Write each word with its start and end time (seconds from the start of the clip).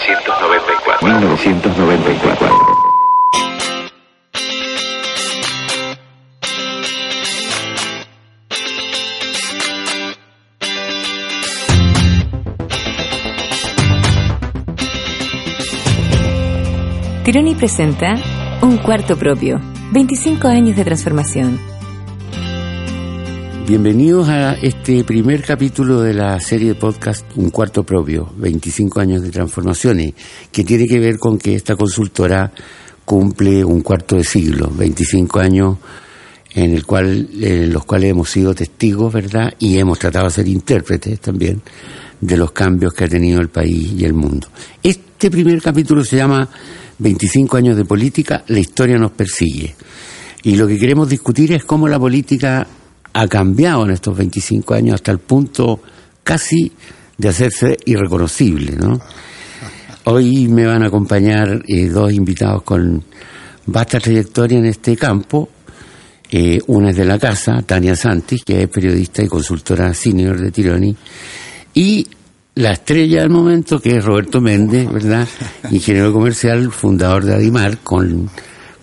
1994. 0.00 1.06
1994. 1.06 2.70
Tironi 17.24 17.54
presenta 17.54 18.16
Un 18.62 18.78
Cuarto 18.78 19.16
Propio, 19.16 19.60
25 19.92 20.48
años 20.48 20.76
de 20.76 20.84
transformación. 20.84 21.79
Bienvenidos 23.70 24.28
a 24.28 24.54
este 24.54 25.04
primer 25.04 25.44
capítulo 25.44 26.00
de 26.00 26.12
la 26.12 26.40
serie 26.40 26.70
de 26.70 26.74
podcast 26.74 27.24
Un 27.36 27.50
Cuarto 27.50 27.84
Propio, 27.84 28.28
25 28.36 28.98
años 28.98 29.22
de 29.22 29.30
transformaciones, 29.30 30.12
que 30.50 30.64
tiene 30.64 30.88
que 30.88 30.98
ver 30.98 31.20
con 31.20 31.38
que 31.38 31.54
esta 31.54 31.76
consultora 31.76 32.50
cumple 33.04 33.64
un 33.64 33.82
cuarto 33.82 34.16
de 34.16 34.24
siglo, 34.24 34.72
25 34.76 35.38
años 35.38 35.76
en 36.52 36.74
el 36.74 36.84
cual, 36.84 37.28
en 37.40 37.72
los 37.72 37.84
cuales 37.84 38.10
hemos 38.10 38.28
sido 38.28 38.56
testigos, 38.56 39.12
¿verdad? 39.12 39.54
Y 39.60 39.78
hemos 39.78 40.00
tratado 40.00 40.24
de 40.24 40.32
ser 40.32 40.48
intérpretes 40.48 41.20
también 41.20 41.62
de 42.20 42.36
los 42.36 42.50
cambios 42.50 42.92
que 42.92 43.04
ha 43.04 43.08
tenido 43.08 43.40
el 43.40 43.50
país 43.50 43.92
y 43.96 44.04
el 44.04 44.14
mundo. 44.14 44.48
Este 44.82 45.30
primer 45.30 45.62
capítulo 45.62 46.02
se 46.02 46.16
llama 46.16 46.48
25 46.98 47.56
años 47.56 47.76
de 47.76 47.84
política, 47.84 48.42
la 48.48 48.58
historia 48.58 48.98
nos 48.98 49.12
persigue. 49.12 49.76
Y 50.42 50.56
lo 50.56 50.66
que 50.66 50.76
queremos 50.76 51.08
discutir 51.08 51.52
es 51.52 51.64
cómo 51.64 51.86
la 51.86 52.00
política 52.00 52.66
ha 53.12 53.28
cambiado 53.28 53.84
en 53.84 53.90
estos 53.90 54.16
25 54.16 54.74
años 54.74 54.94
hasta 54.94 55.12
el 55.12 55.18
punto 55.18 55.80
casi 56.22 56.72
de 57.16 57.28
hacerse 57.28 57.76
irreconocible, 57.84 58.76
¿no? 58.76 59.00
Hoy 60.04 60.48
me 60.48 60.66
van 60.66 60.82
a 60.82 60.86
acompañar 60.86 61.62
eh, 61.68 61.88
dos 61.88 62.12
invitados 62.12 62.62
con 62.62 63.04
vasta 63.66 64.00
trayectoria 64.00 64.58
en 64.58 64.66
este 64.66 64.96
campo. 64.96 65.48
Eh, 66.30 66.58
una 66.68 66.90
es 66.90 66.96
de 66.96 67.04
la 67.04 67.18
casa, 67.18 67.62
Tania 67.66 67.94
Santis, 67.94 68.44
que 68.44 68.62
es 68.62 68.68
periodista 68.68 69.22
y 69.22 69.28
consultora 69.28 69.92
senior 69.92 70.40
de 70.40 70.50
Tironi, 70.50 70.96
y 71.74 72.06
la 72.54 72.72
estrella 72.72 73.20
del 73.20 73.30
momento, 73.30 73.80
que 73.80 73.96
es 73.96 74.04
Roberto 74.04 74.40
Méndez, 74.40 74.90
¿verdad? 74.90 75.26
Ingeniero 75.70 76.12
comercial, 76.12 76.70
fundador 76.70 77.24
de 77.24 77.34
Adimar, 77.34 77.78
con, 77.78 78.30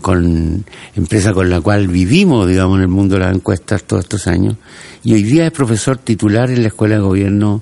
con 0.01 0.65
empresa 0.95 1.33
con 1.33 1.49
la 1.49 1.61
cual 1.61 1.87
vivimos, 1.87 2.47
digamos, 2.47 2.77
en 2.77 2.83
el 2.83 2.87
mundo 2.87 3.15
de 3.15 3.21
las 3.21 3.35
encuestas 3.35 3.83
todos 3.83 4.03
estos 4.03 4.27
años. 4.27 4.55
Y 5.03 5.13
hoy 5.13 5.23
día 5.23 5.45
es 5.47 5.51
profesor 5.51 5.97
titular 5.97 6.49
en 6.49 6.61
la 6.61 6.67
Escuela 6.69 6.95
de 6.95 7.01
Gobierno 7.01 7.61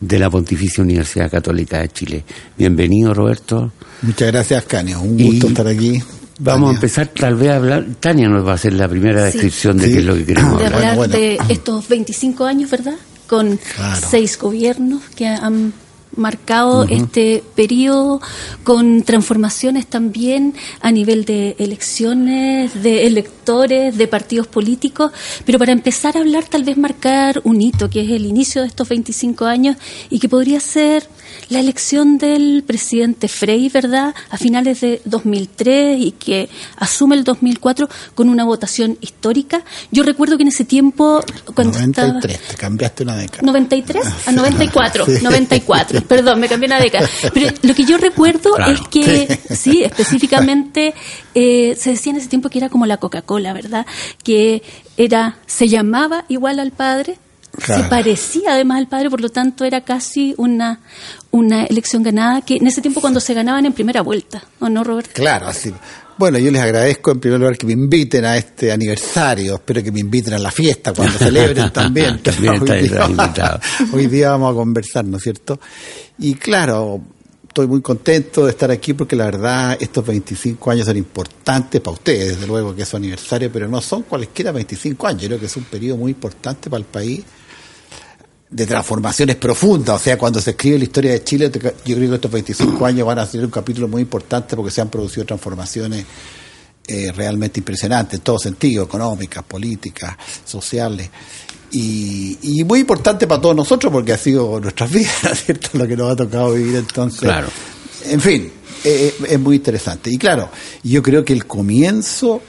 de 0.00 0.18
la 0.18 0.28
Pontificia 0.30 0.82
Universidad 0.82 1.30
Católica 1.30 1.80
de 1.80 1.88
Chile. 1.88 2.24
Bienvenido, 2.58 3.14
Roberto. 3.14 3.72
Muchas 4.02 4.32
gracias, 4.32 4.64
Canio. 4.64 5.00
Un 5.00 5.16
gusto 5.16 5.46
Y 5.46 5.50
estar 5.50 5.66
aquí. 5.66 6.02
Vamos 6.40 6.70
a 6.72 6.74
empezar 6.74 7.06
tal 7.08 7.36
vez 7.36 7.50
a 7.50 7.56
hablar. 7.56 7.86
Tania 8.00 8.28
nos 8.28 8.44
va 8.44 8.52
a 8.52 8.54
hacer 8.54 8.72
la 8.72 8.88
primera 8.88 9.18
Sí. 9.26 9.32
descripción 9.32 9.76
de 9.78 9.86
Sí. 9.86 9.92
qué 9.92 9.98
es 10.00 10.04
lo 10.04 10.14
que 10.16 10.24
queremos 10.26 10.58
de 10.58 10.64
hablar. 10.66 10.80
hablar 10.80 10.96
bueno. 10.96 11.14
de 11.16 11.38
estos 11.50 11.88
25 11.88 12.44
años, 12.46 12.70
¿verdad? 12.70 12.96
Con 13.28 13.58
Claro. 13.76 14.06
seis 14.10 14.36
gobiernos 14.38 15.02
que 15.14 15.26
han 15.28 15.72
marcado 16.16 16.84
este 16.84 17.42
periodo 17.54 18.20
con 18.64 19.02
transformaciones 19.02 19.86
también 19.86 20.54
a 20.80 20.90
nivel 20.90 21.24
de 21.24 21.56
elecciones, 21.58 22.82
de 22.82 23.06
electores, 23.06 23.96
de 23.96 24.08
partidos 24.08 24.46
políticos, 24.46 25.12
pero 25.44 25.58
para 25.58 25.72
empezar 25.72 26.16
a 26.16 26.20
hablar 26.20 26.44
tal 26.44 26.64
vez 26.64 26.76
marcar 26.76 27.40
un 27.44 27.60
hito 27.60 27.88
que 27.88 28.02
es 28.02 28.10
el 28.10 28.26
inicio 28.26 28.62
de 28.62 28.68
estos 28.68 28.88
25 28.88 29.44
años 29.46 29.76
y 30.10 30.18
que 30.18 30.28
podría 30.28 30.60
ser 30.60 31.08
la 31.48 31.60
elección 31.60 32.18
del 32.18 32.62
presidente 32.66 33.28
Frey, 33.28 33.68
¿verdad? 33.68 34.14
A 34.30 34.36
finales 34.36 34.80
de 34.80 35.00
2003 35.04 35.98
y 36.00 36.12
que 36.12 36.48
asume 36.76 37.16
el 37.16 37.24
2004 37.24 37.88
con 38.14 38.28
una 38.28 38.44
votación 38.44 38.98
histórica. 39.00 39.62
Yo 39.90 40.02
recuerdo 40.02 40.36
que 40.36 40.42
en 40.42 40.48
ese 40.48 40.64
tiempo 40.64 41.20
cuando 41.54 41.78
93, 41.78 42.34
estaba 42.36 42.50
te 42.50 42.56
cambiaste 42.56 43.02
una 43.02 43.16
década. 43.16 43.42
93 43.42 44.06
a 44.26 44.32
94, 44.32 45.06
Sí. 45.06 45.12
94, 45.22 46.01
perdón, 46.08 46.40
me 46.40 46.48
cambié 46.48 46.66
una 46.66 46.80
década. 46.80 47.08
Pero 47.34 47.54
lo 47.62 47.74
que 47.74 47.84
yo 47.84 47.96
recuerdo 47.98 48.52
Claro. 48.54 48.72
es 48.72 48.80
que, 48.88 49.38
sí, 49.54 49.82
específicamente, 49.84 50.94
eh, 51.34 51.76
se 51.78 51.90
decía 51.90 52.10
en 52.12 52.18
ese 52.18 52.28
tiempo 52.28 52.48
que 52.48 52.58
era 52.58 52.68
como 52.68 52.86
la 52.86 52.96
Coca-Cola, 52.98 53.52
¿verdad? 53.52 53.86
Que 54.22 54.62
era, 54.96 55.36
se 55.46 55.68
llamaba 55.68 56.24
igual 56.28 56.58
al 56.60 56.70
padre, 56.72 57.18
Claro. 57.54 57.82
se 57.82 57.88
parecía 57.90 58.54
además 58.54 58.78
al 58.78 58.86
padre, 58.86 59.10
por 59.10 59.20
lo 59.20 59.28
tanto 59.28 59.66
era 59.66 59.82
casi 59.82 60.34
una, 60.38 60.80
una 61.30 61.64
elección 61.64 62.02
ganada, 62.02 62.40
que 62.40 62.56
en 62.56 62.66
ese 62.66 62.80
tiempo 62.80 63.02
cuando 63.02 63.20
se 63.20 63.34
ganaban 63.34 63.66
en 63.66 63.74
primera 63.74 64.00
vuelta, 64.00 64.42
¿o 64.58 64.70
no, 64.70 64.82
Roberto? 64.84 65.10
Claro, 65.12 65.48
así. 65.48 65.70
Bueno, 66.18 66.38
yo 66.38 66.50
les 66.50 66.60
agradezco 66.60 67.10
en 67.10 67.20
primer 67.20 67.40
lugar 67.40 67.56
que 67.56 67.66
me 67.66 67.72
inviten 67.72 68.24
a 68.24 68.36
este 68.36 68.70
aniversario. 68.70 69.54
Espero 69.54 69.82
que 69.82 69.92
me 69.92 70.00
inviten 70.00 70.34
a 70.34 70.38
la 70.38 70.50
fiesta 70.50 70.92
cuando 70.92 71.18
celebren 71.18 71.72
también. 71.72 72.22
También 72.22 72.62
Hoy 72.62 72.82
día-. 72.88 73.60
Hoy 73.92 74.06
día 74.06 74.30
vamos 74.30 74.52
a 74.52 74.54
conversar, 74.54 75.04
¿no 75.04 75.16
es 75.16 75.22
cierto? 75.22 75.58
Y 76.18 76.34
claro, 76.34 77.00
estoy 77.48 77.66
muy 77.66 77.80
contento 77.80 78.44
de 78.44 78.50
estar 78.50 78.70
aquí 78.70 78.94
porque 78.94 79.16
la 79.16 79.26
verdad 79.26 79.76
estos 79.80 80.06
25 80.06 80.70
años 80.70 80.86
son 80.86 80.96
importantes 80.96 81.80
para 81.80 81.94
ustedes, 81.94 82.28
desde 82.36 82.46
luego 82.46 82.74
que 82.74 82.82
es 82.82 82.88
su 82.88 82.96
aniversario, 82.96 83.50
pero 83.52 83.68
no 83.68 83.80
son 83.80 84.02
cualesquiera 84.02 84.52
25 84.52 85.06
años. 85.06 85.22
Yo 85.22 85.28
creo 85.28 85.40
que 85.40 85.46
es 85.46 85.56
un 85.56 85.64
periodo 85.64 85.96
muy 85.96 86.12
importante 86.12 86.70
para 86.70 86.80
el 86.80 86.86
país 86.86 87.22
de 88.52 88.66
transformaciones 88.66 89.36
profundas. 89.36 90.00
O 90.00 90.04
sea, 90.04 90.18
cuando 90.18 90.40
se 90.40 90.50
escribe 90.50 90.78
la 90.78 90.84
historia 90.84 91.12
de 91.12 91.24
Chile, 91.24 91.50
yo 91.84 91.96
creo 91.96 92.08
que 92.08 92.14
estos 92.14 92.30
25 92.30 92.86
años 92.86 93.06
van 93.06 93.18
a 93.18 93.26
ser 93.26 93.44
un 93.44 93.50
capítulo 93.50 93.88
muy 93.88 94.02
importante 94.02 94.54
porque 94.54 94.70
se 94.70 94.80
han 94.80 94.90
producido 94.90 95.24
transformaciones 95.24 96.04
eh, 96.86 97.10
realmente 97.12 97.60
impresionantes 97.60 98.18
en 98.18 98.24
todo 98.24 98.38
sentido, 98.38 98.84
económicas, 98.84 99.42
políticas, 99.44 100.16
sociales. 100.44 101.08
Y, 101.70 102.38
y 102.42 102.64
muy 102.64 102.80
importante 102.80 103.26
para 103.26 103.40
todos 103.40 103.56
nosotros 103.56 103.90
porque 103.90 104.12
ha 104.12 104.18
sido 104.18 104.60
nuestras 104.60 104.90
vidas, 104.92 105.22
¿no 105.22 105.30
es 105.30 105.44
cierto? 105.44 105.68
Lo 105.72 105.88
que 105.88 105.96
nos 105.96 106.12
ha 106.12 106.16
tocado 106.16 106.52
vivir 106.52 106.76
entonces. 106.76 107.20
Claro. 107.20 107.48
En 108.04 108.20
fin, 108.20 108.52
eh, 108.84 109.14
es 109.28 109.40
muy 109.40 109.56
interesante. 109.56 110.10
Y 110.10 110.18
claro, 110.18 110.50
yo 110.82 111.02
creo 111.02 111.24
que 111.24 111.32
el 111.32 111.46
comienzo 111.46 112.42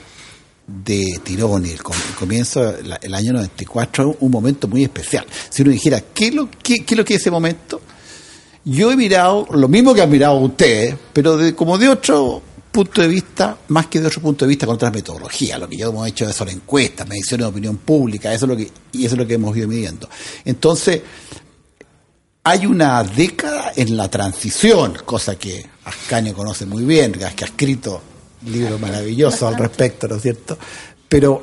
de 0.66 1.02
el, 1.02 1.82
com- 1.82 1.96
el 2.08 2.14
comienzo, 2.18 2.74
el 2.78 3.14
año 3.14 3.32
94, 3.34 4.10
es 4.10 4.16
un 4.20 4.30
momento 4.30 4.66
muy 4.68 4.82
especial. 4.82 5.26
Si 5.50 5.62
uno 5.62 5.70
dijera, 5.70 6.00
¿qué 6.14 6.28
es 6.28 6.34
lo, 6.34 6.48
qué, 6.62 6.84
lo 6.96 7.04
que 7.04 7.14
es 7.14 7.20
ese 7.20 7.30
momento? 7.30 7.80
Yo 8.64 8.90
he 8.90 8.96
mirado 8.96 9.46
lo 9.50 9.68
mismo 9.68 9.92
que 9.92 10.00
han 10.02 10.10
mirado 10.10 10.36
ustedes, 10.36 10.96
pero 11.12 11.36
de, 11.36 11.54
como 11.54 11.76
de 11.76 11.88
otro 11.90 12.40
punto 12.72 13.02
de 13.02 13.08
vista, 13.08 13.58
más 13.68 13.86
que 13.88 14.00
de 14.00 14.06
otro 14.06 14.22
punto 14.22 14.44
de 14.46 14.48
vista, 14.48 14.64
con 14.66 14.76
otras 14.76 14.92
metodologías. 14.92 15.60
Lo 15.60 15.68
que 15.68 15.76
yo 15.76 15.90
hemos 15.90 16.08
hecho 16.08 16.32
son 16.32 16.48
encuestas, 16.48 17.06
mediciones 17.06 17.44
de 17.44 17.50
opinión 17.50 17.76
pública, 17.76 18.32
eso 18.32 18.46
es 18.46 18.48
lo 18.48 18.56
que, 18.56 18.70
y 18.92 19.04
eso 19.04 19.14
es 19.14 19.18
lo 19.18 19.26
que 19.26 19.34
hemos 19.34 19.54
ido 19.56 19.68
midiendo. 19.68 20.08
Entonces, 20.46 21.02
hay 22.42 22.66
una 22.66 23.02
década 23.04 23.72
en 23.76 23.96
la 23.96 24.08
transición, 24.10 24.96
cosa 25.04 25.36
que 25.36 25.64
Ascanio 25.84 26.34
conoce 26.34 26.66
muy 26.66 26.84
bien, 26.84 27.12
que 27.12 27.24
ha 27.24 27.28
escrito 27.28 28.00
libros 28.46 28.80
maravillosos 28.80 29.42
al 29.42 29.56
respecto, 29.56 30.08
¿no 30.08 30.16
es 30.16 30.22
cierto? 30.22 30.58
Pero 31.08 31.42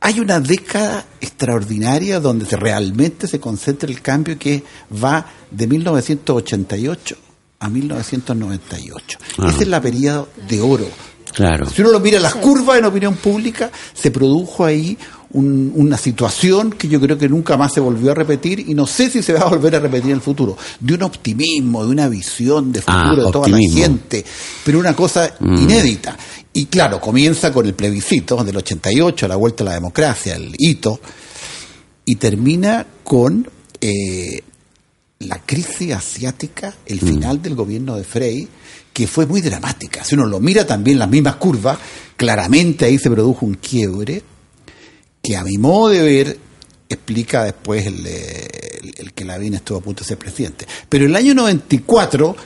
hay 0.00 0.20
una 0.20 0.40
década 0.40 1.04
extraordinaria 1.20 2.20
donde 2.20 2.46
se- 2.46 2.56
realmente 2.56 3.26
se 3.26 3.38
concentra 3.40 3.88
el 3.90 4.00
cambio 4.00 4.38
que 4.38 4.62
va 5.02 5.26
de 5.50 5.66
1988 5.66 7.16
a 7.60 7.68
1998. 7.68 9.18
Ah. 9.38 9.50
Ese 9.50 9.62
es 9.64 9.68
la 9.68 9.80
periodo 9.80 10.28
de 10.48 10.60
oro. 10.60 10.86
Claro. 11.34 11.66
Si 11.70 11.80
uno 11.82 11.92
lo 11.92 12.00
mira 12.00 12.16
en 12.16 12.22
las 12.24 12.34
curvas 12.34 12.78
en 12.78 12.86
opinión 12.86 13.14
pública, 13.16 13.70
se 13.94 14.10
produjo 14.10 14.64
ahí 14.64 14.96
un- 15.32 15.72
una 15.76 15.96
situación 15.96 16.70
que 16.72 16.88
yo 16.88 17.00
creo 17.00 17.16
que 17.16 17.28
nunca 17.28 17.56
más 17.56 17.72
se 17.72 17.80
volvió 17.80 18.10
a 18.10 18.14
repetir 18.14 18.60
y 18.68 18.74
no 18.74 18.86
sé 18.86 19.10
si 19.10 19.22
se 19.22 19.32
va 19.32 19.42
a 19.42 19.48
volver 19.48 19.76
a 19.76 19.80
repetir 19.80 20.06
en 20.10 20.16
el 20.16 20.20
futuro. 20.20 20.56
De 20.80 20.94
un 20.94 21.02
optimismo, 21.04 21.84
de 21.84 21.90
una 21.92 22.08
visión 22.08 22.72
de 22.72 22.82
Ah, 22.86 23.04
futuro 23.04 23.26
de 23.26 23.32
toda 23.32 23.46
optimismo. 23.46 23.78
la 23.78 23.84
gente, 23.86 24.24
pero 24.64 24.78
una 24.80 24.94
cosa 24.96 25.34
Mm. 25.38 25.56
inédita. 25.58 26.16
Y 26.52 26.66
claro, 26.66 27.00
comienza 27.00 27.52
con 27.52 27.64
el 27.66 27.74
plebiscito 27.74 28.42
del 28.42 28.56
88, 28.56 29.28
la 29.28 29.36
vuelta 29.36 29.62
a 29.62 29.66
la 29.66 29.74
democracia, 29.74 30.34
el 30.34 30.52
hito, 30.58 31.00
y 32.04 32.16
termina 32.16 32.84
con 33.04 33.48
eh, 33.82 34.42
la 35.20 35.38
crisis 35.46 35.92
asiática, 35.94 36.74
el 36.86 36.98
final 37.00 37.40
del 37.40 37.54
gobierno 37.54 37.96
de 37.96 38.04
Frey, 38.04 38.48
que 38.92 39.06
fue 39.06 39.26
muy 39.26 39.40
dramática. 39.40 40.02
Si 40.04 40.14
uno 40.16 40.26
lo 40.26 40.40
mira 40.40 40.66
también 40.66 40.98
las 40.98 41.08
mismas 41.08 41.36
curvas, 41.36 41.78
claramente 42.16 42.84
ahí 42.84 42.98
se 42.98 43.10
produjo 43.10 43.46
un 43.46 43.54
quiebre 43.54 44.22
que 45.22 45.36
a 45.36 45.44
mi 45.44 45.58
modo 45.58 45.88
de 45.90 46.02
ver 46.02 46.38
explica 46.88 47.44
después 47.44 47.86
el, 47.86 48.06
el, 48.06 48.94
el 48.98 49.12
que 49.12 49.24
Lavín 49.24 49.54
estuvo 49.54 49.78
a 49.78 49.80
punto 49.80 50.02
de 50.02 50.08
ser 50.08 50.18
presidente. 50.18 50.66
Pero 50.88 51.06
el 51.06 51.14
año 51.14 51.34
94, 51.34 52.36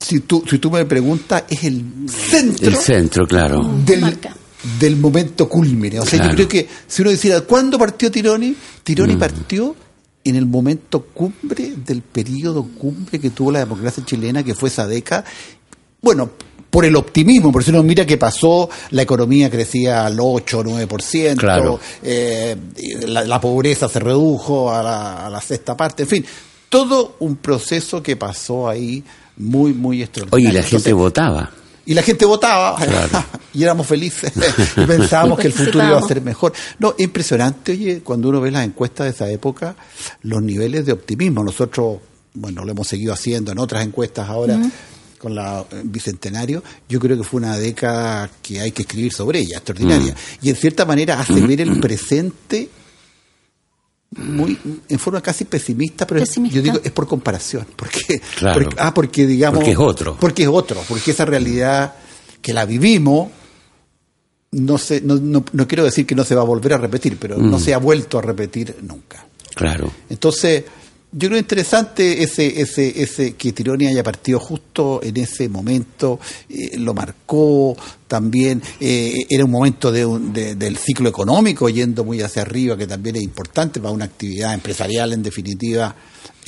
si 0.00 0.20
tú, 0.20 0.44
si 0.48 0.58
tú 0.58 0.70
me 0.70 0.84
preguntas, 0.84 1.44
es 1.48 1.64
el 1.64 1.82
centro, 2.08 2.68
El 2.68 2.76
centro, 2.76 3.26
claro. 3.26 3.62
del, 3.84 4.00
Marca. 4.00 4.36
del 4.78 4.96
momento 4.96 5.48
culmine. 5.48 6.00
O 6.00 6.04
sea, 6.04 6.18
Claro. 6.18 6.30
yo 6.32 6.36
creo 6.36 6.48
que 6.48 6.68
si 6.86 7.02
uno 7.02 7.10
decía, 7.12 7.40
¿cuándo 7.42 7.78
partió 7.78 8.10
Tironi? 8.10 8.54
Tironi 8.84 9.14
Mm. 9.16 9.18
partió 9.18 9.76
en 10.24 10.34
el 10.36 10.44
momento 10.46 11.04
cumbre 11.06 11.72
del 11.86 12.02
periodo 12.02 12.64
cumbre 12.64 13.20
que 13.20 13.30
tuvo 13.30 13.52
la 13.52 13.60
democracia 13.60 14.04
chilena, 14.04 14.42
que 14.42 14.54
fue 14.54 14.68
esa 14.68 14.86
década. 14.86 15.24
Bueno, 16.06 16.30
por 16.70 16.84
el 16.84 16.94
optimismo, 16.94 17.50
por 17.50 17.64
si 17.64 17.70
uno 17.70 17.82
mira 17.82 18.06
que 18.06 18.16
pasó, 18.16 18.70
la 18.90 19.02
economía 19.02 19.50
crecía 19.50 20.06
al 20.06 20.16
8 20.20 20.58
o 20.60 20.62
9%, 20.64 21.36
Claro. 21.36 21.80
eh, 22.00 22.54
la, 23.08 23.24
la 23.24 23.40
pobreza 23.40 23.88
se 23.88 23.98
redujo 23.98 24.72
a 24.72 24.84
la, 24.84 25.26
a 25.26 25.30
la 25.30 25.40
sexta 25.40 25.76
parte, 25.76 26.04
en 26.04 26.08
fin, 26.08 26.24
todo 26.68 27.16
un 27.18 27.34
proceso 27.36 28.00
que 28.04 28.14
pasó 28.16 28.68
ahí 28.68 29.02
muy, 29.38 29.72
muy 29.72 30.00
extraordinario. 30.02 30.48
Oye, 30.48 30.50
y 30.50 30.52
la 30.56 30.62
gente 30.62 30.76
Entonces, 30.90 30.94
votaba. 30.94 31.50
y 31.86 31.94
la 31.94 32.02
gente 32.02 32.24
votaba 32.24 32.76
Claro. 32.76 33.24
y 33.52 33.62
éramos 33.64 33.86
felices 33.88 34.32
y 34.76 34.84
pensábamos 34.86 35.40
que 35.40 35.48
el 35.48 35.52
futuro 35.54 35.84
iba 35.84 35.98
a 35.98 36.02
ser 36.02 36.20
mejor. 36.22 36.52
No, 36.78 36.94
es 36.96 37.04
impresionante, 37.04 37.72
oye, 37.72 38.00
cuando 38.04 38.28
uno 38.28 38.40
ve 38.40 38.52
las 38.52 38.64
encuestas 38.64 39.06
de 39.06 39.10
esa 39.10 39.28
época, 39.28 39.74
los 40.22 40.40
niveles 40.40 40.86
de 40.86 40.92
optimismo. 40.92 41.42
Nosotros, 41.42 41.98
bueno, 42.34 42.64
lo 42.64 42.70
hemos 42.70 42.86
seguido 42.86 43.12
haciendo 43.12 43.50
en 43.50 43.58
otras 43.58 43.84
encuestas 43.84 44.28
ahora 44.28 44.56
con 45.26 45.34
la 45.34 45.64
eh, 45.72 45.80
Bicentenario. 45.82 46.62
Yo 46.88 47.00
creo 47.00 47.16
que 47.16 47.24
fue 47.24 47.38
una 47.40 47.56
década 47.58 48.30
que 48.40 48.60
hay 48.60 48.70
que 48.70 48.82
escribir 48.82 49.12
sobre 49.12 49.40
ella, 49.40 49.56
extraordinaria. 49.56 50.14
Y 50.40 50.50
en 50.50 50.54
cierta 50.54 50.84
manera 50.84 51.18
hace 51.18 51.34
ver 51.40 51.60
el 51.62 51.80
presente 51.80 52.68
muy 54.18 54.56
en 54.88 54.98
forma 55.00 55.20
casi 55.20 55.44
pesimista, 55.44 56.06
pero 56.06 56.20
Pesimista. 56.20 56.54
yo 56.56 56.62
digo 56.62 56.78
es 56.84 56.92
por 56.92 57.08
comparación, 57.08 57.66
porque, 57.74 58.20
Claro. 58.38 58.60
porque- 58.62 58.76
ah, 58.78 58.94
porque 58.94 59.26
digamos 59.26 59.58
Porque 59.58 59.72
es 59.72 59.78
otro. 59.78 60.16
porque 60.20 60.42
es 60.44 60.48
otro, 60.48 60.80
porque 60.88 61.10
esa 61.10 61.24
realidad 61.24 61.94
que 62.40 62.52
la 62.54 62.64
vivimos 62.64 63.28
no 64.52 64.78
se, 64.78 65.00
no, 65.00 65.16
no, 65.16 65.44
no 65.52 65.66
quiero 65.66 65.82
decir 65.84 66.06
que 66.06 66.14
no 66.14 66.22
se 66.22 66.36
va 66.36 66.42
a 66.42 66.44
volver 66.44 66.74
a 66.74 66.78
repetir, 66.78 67.16
pero 67.18 67.36
Mm. 67.36 67.50
no 67.50 67.58
se 67.58 67.74
ha 67.74 67.78
vuelto 67.78 68.16
a 68.18 68.22
repetir 68.22 68.76
nunca. 68.82 69.26
Claro. 69.56 69.90
Entonces, 70.08 70.62
yo 71.12 71.28
creo 71.28 71.38
interesante 71.38 72.22
ese, 72.22 72.60
ese, 72.60 73.00
ese 73.02 73.32
que 73.34 73.52
Tironi 73.52 73.86
haya 73.86 74.02
partido 74.02 74.38
justo 74.38 75.00
en 75.02 75.16
ese 75.16 75.48
momento, 75.48 76.18
eh, 76.48 76.76
lo 76.78 76.92
marcó 76.94 77.74
también, 78.06 78.60
eh, 78.80 79.24
era 79.30 79.44
un 79.44 79.50
momento 79.50 79.90
de 79.90 80.04
un- 80.04 80.32
de- 80.32 80.54
del 80.56 80.76
ciclo 80.76 81.08
económico 81.08 81.68
yendo 81.68 82.04
muy 82.04 82.20
hacia 82.20 82.42
arriba, 82.42 82.76
que 82.76 82.86
también 82.86 83.16
es 83.16 83.22
importante 83.22 83.80
para 83.80 83.92
una 83.92 84.04
actividad 84.04 84.52
empresarial 84.54 85.12
en 85.12 85.22
definitiva. 85.22 85.94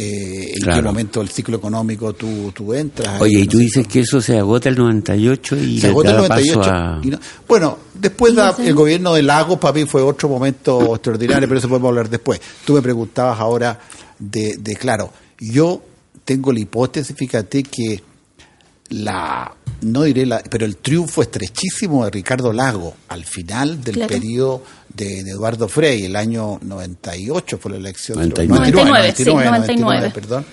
eh, 0.01 0.51
en 0.51 0.55
qué 0.55 0.61
Claro. 0.61 0.83
momento 0.85 1.19
del 1.19 1.29
ciclo 1.29 1.57
económico 1.57 2.13
tú, 2.13 2.53
tú 2.55 2.73
entras. 2.73 3.21
Oye, 3.21 3.41
y 3.41 3.43
No 3.47 3.49
tú 3.51 3.59
dices 3.59 3.85
que 3.89 4.01
eso 4.01 4.21
se 4.21 4.39
agota 4.39 4.69
el 4.69 4.77
98 4.77 5.57
y 5.57 5.81
se 5.81 5.89
agota 5.89 6.11
el 6.11 6.17
da 6.17 6.23
98. 6.29 6.61
paso 6.61 6.73
a... 6.73 7.01
y 7.03 7.09
no- 7.11 7.19
bueno, 7.49 7.79
después 7.95 8.33
da- 8.33 8.55
el 8.65 8.75
gobierno 8.75 9.13
de 9.15 9.23
Lagos 9.25 9.59
para 9.59 9.75
mí 9.75 9.87
fue 9.87 10.01
otro 10.03 10.29
momento 10.29 10.95
extraordinario, 10.95 11.49
pero 11.49 11.59
eso 11.59 11.69
podemos 11.69 11.89
hablar 11.89 12.09
después. 12.09 12.41
Tú 12.65 12.75
me 12.75 12.83
preguntabas 12.83 13.41
ahora 13.41 13.77
de, 14.19 14.57
de 14.59 14.77
claro, 14.77 15.13
yo 15.39 15.83
tengo 16.25 16.53
la 16.53 16.61
hipótesis, 16.61 17.15
fíjate 17.17 17.63
que 17.63 18.03
la 18.91 19.55
no 19.83 20.03
diré 20.03 20.25
la, 20.27 20.43
pero 20.51 20.65
el 20.65 20.77
triunfo 20.79 21.23
estrechísimo 21.23 22.05
de 22.05 22.11
Ricardo 22.11 22.53
Lago 22.53 22.95
al 23.09 23.25
final 23.25 23.83
del 23.83 23.95
Claro. 23.97 24.09
periodo 24.11 24.63
de, 24.93 25.23
de 25.23 25.31
Eduardo 25.31 25.69
Frei, 25.69 26.05
el 26.07 26.17
año 26.17 26.59
98 26.63 27.59
fue 27.59 27.73
la 27.73 27.77
elección. 27.77 28.19
99. 28.19 28.73
99, 28.73 29.15
sí, 29.17 29.25
99. 29.25 30.11
perdón. 30.15 30.45